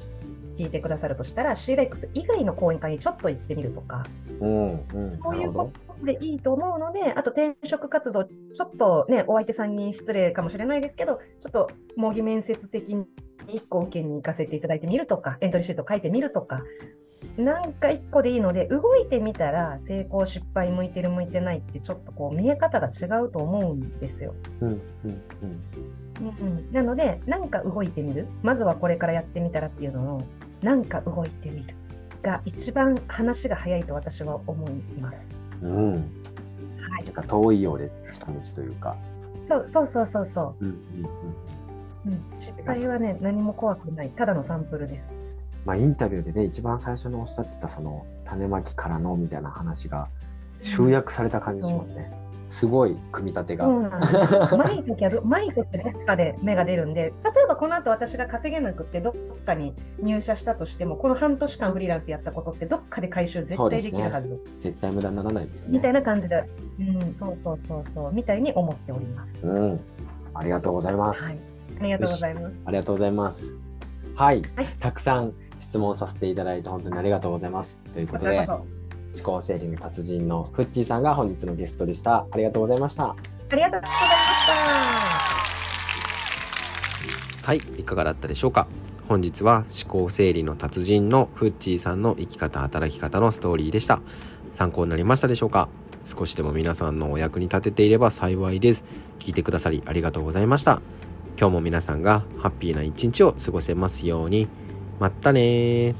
[0.57, 4.05] 聞いてくださるとしたら c レックス以外の講演会にちょっと行ってみるとか
[4.39, 4.85] うん。
[4.93, 5.13] うん。
[5.15, 13.05] そういうことでいいと思うのであと転職活動ちょっとねお相手さんに失礼かもしれないですけどちょっと模擬面接的に
[13.47, 16.63] 1個受けに行かせていただいてみるとかエントリーシート書いてみるとか
[17.37, 24.33] なんか1個でいいので動いてみたら成功失敗向いてる向いてないってちょっとこう見え方が違うと思うんですよ。
[24.59, 24.67] ど。
[24.67, 24.81] うん。
[25.05, 25.21] うん。
[26.19, 26.29] うんう
[26.69, 30.23] ん、なのでなんか動いてみるまずはこれからやってみたらっていうのを
[30.61, 31.75] なんか動いてみる
[32.21, 35.39] が一番話が早いと私は思います。
[35.61, 35.71] うん。
[35.71, 35.93] うん。
[35.93, 38.95] はいなんか遠いようで近道というか。
[39.47, 40.67] そうそうそうそうそうん。
[40.67, 40.75] うん。
[40.75, 41.50] うん。
[42.05, 45.17] う、うん、失敗はね何も怖くないただのサンプルです。
[45.65, 50.07] まあ、インタビューでね、一番最初におっしゃってた、その種まきからのみたいな話が
[50.59, 52.11] 集約された感じしますね。
[52.49, 53.65] すごい組み立てが。
[53.65, 54.57] そうなんです。
[54.57, 59.13] マイクはどマイクってどっかで芽が出るんで、例えばこの後私が稼げなくってどっ
[59.45, 64.41] かに入社したとしても、この半年間フリーランスやったことってどっかで回収絶対できるはず。
[64.59, 65.73] 絶対無駄にならないですよね。
[65.73, 66.43] みたいな感じで、
[66.79, 69.47] うん、そうそうそうそう、みたいに思っております。
[69.47, 69.79] うん。
[70.33, 71.23] ありがとうございます。
[71.25, 71.39] はい、
[71.81, 72.55] ありがとうございます。
[72.65, 73.55] ありがとうございます。
[74.15, 77.81] はい、はいたくさん質問させていただいて本当にありがとうございます。
[77.93, 82.25] ということちらこ、そ、思考整理の達人のフッチーさんが本日のゲストでした。
[82.31, 83.05] ありがとうございました。
[83.05, 83.15] あ
[83.55, 84.51] りがとうございました。
[87.43, 88.67] はい、いかがだったでしょうか
[89.07, 94.01] 本日は思考整理の達人のフッチーさんの生き方働き方のストーリーでした
[94.53, 95.67] 参考になりましたでしょうか
[96.05, 98.83] 少しでも皆さんのお役に立てていれば幸いです
[99.19, 100.81] 聞いてくださりありがとうございました
[101.37, 104.47] 今日も皆さんがハッピーな一日を過ごせますように。
[104.99, 105.95] まったね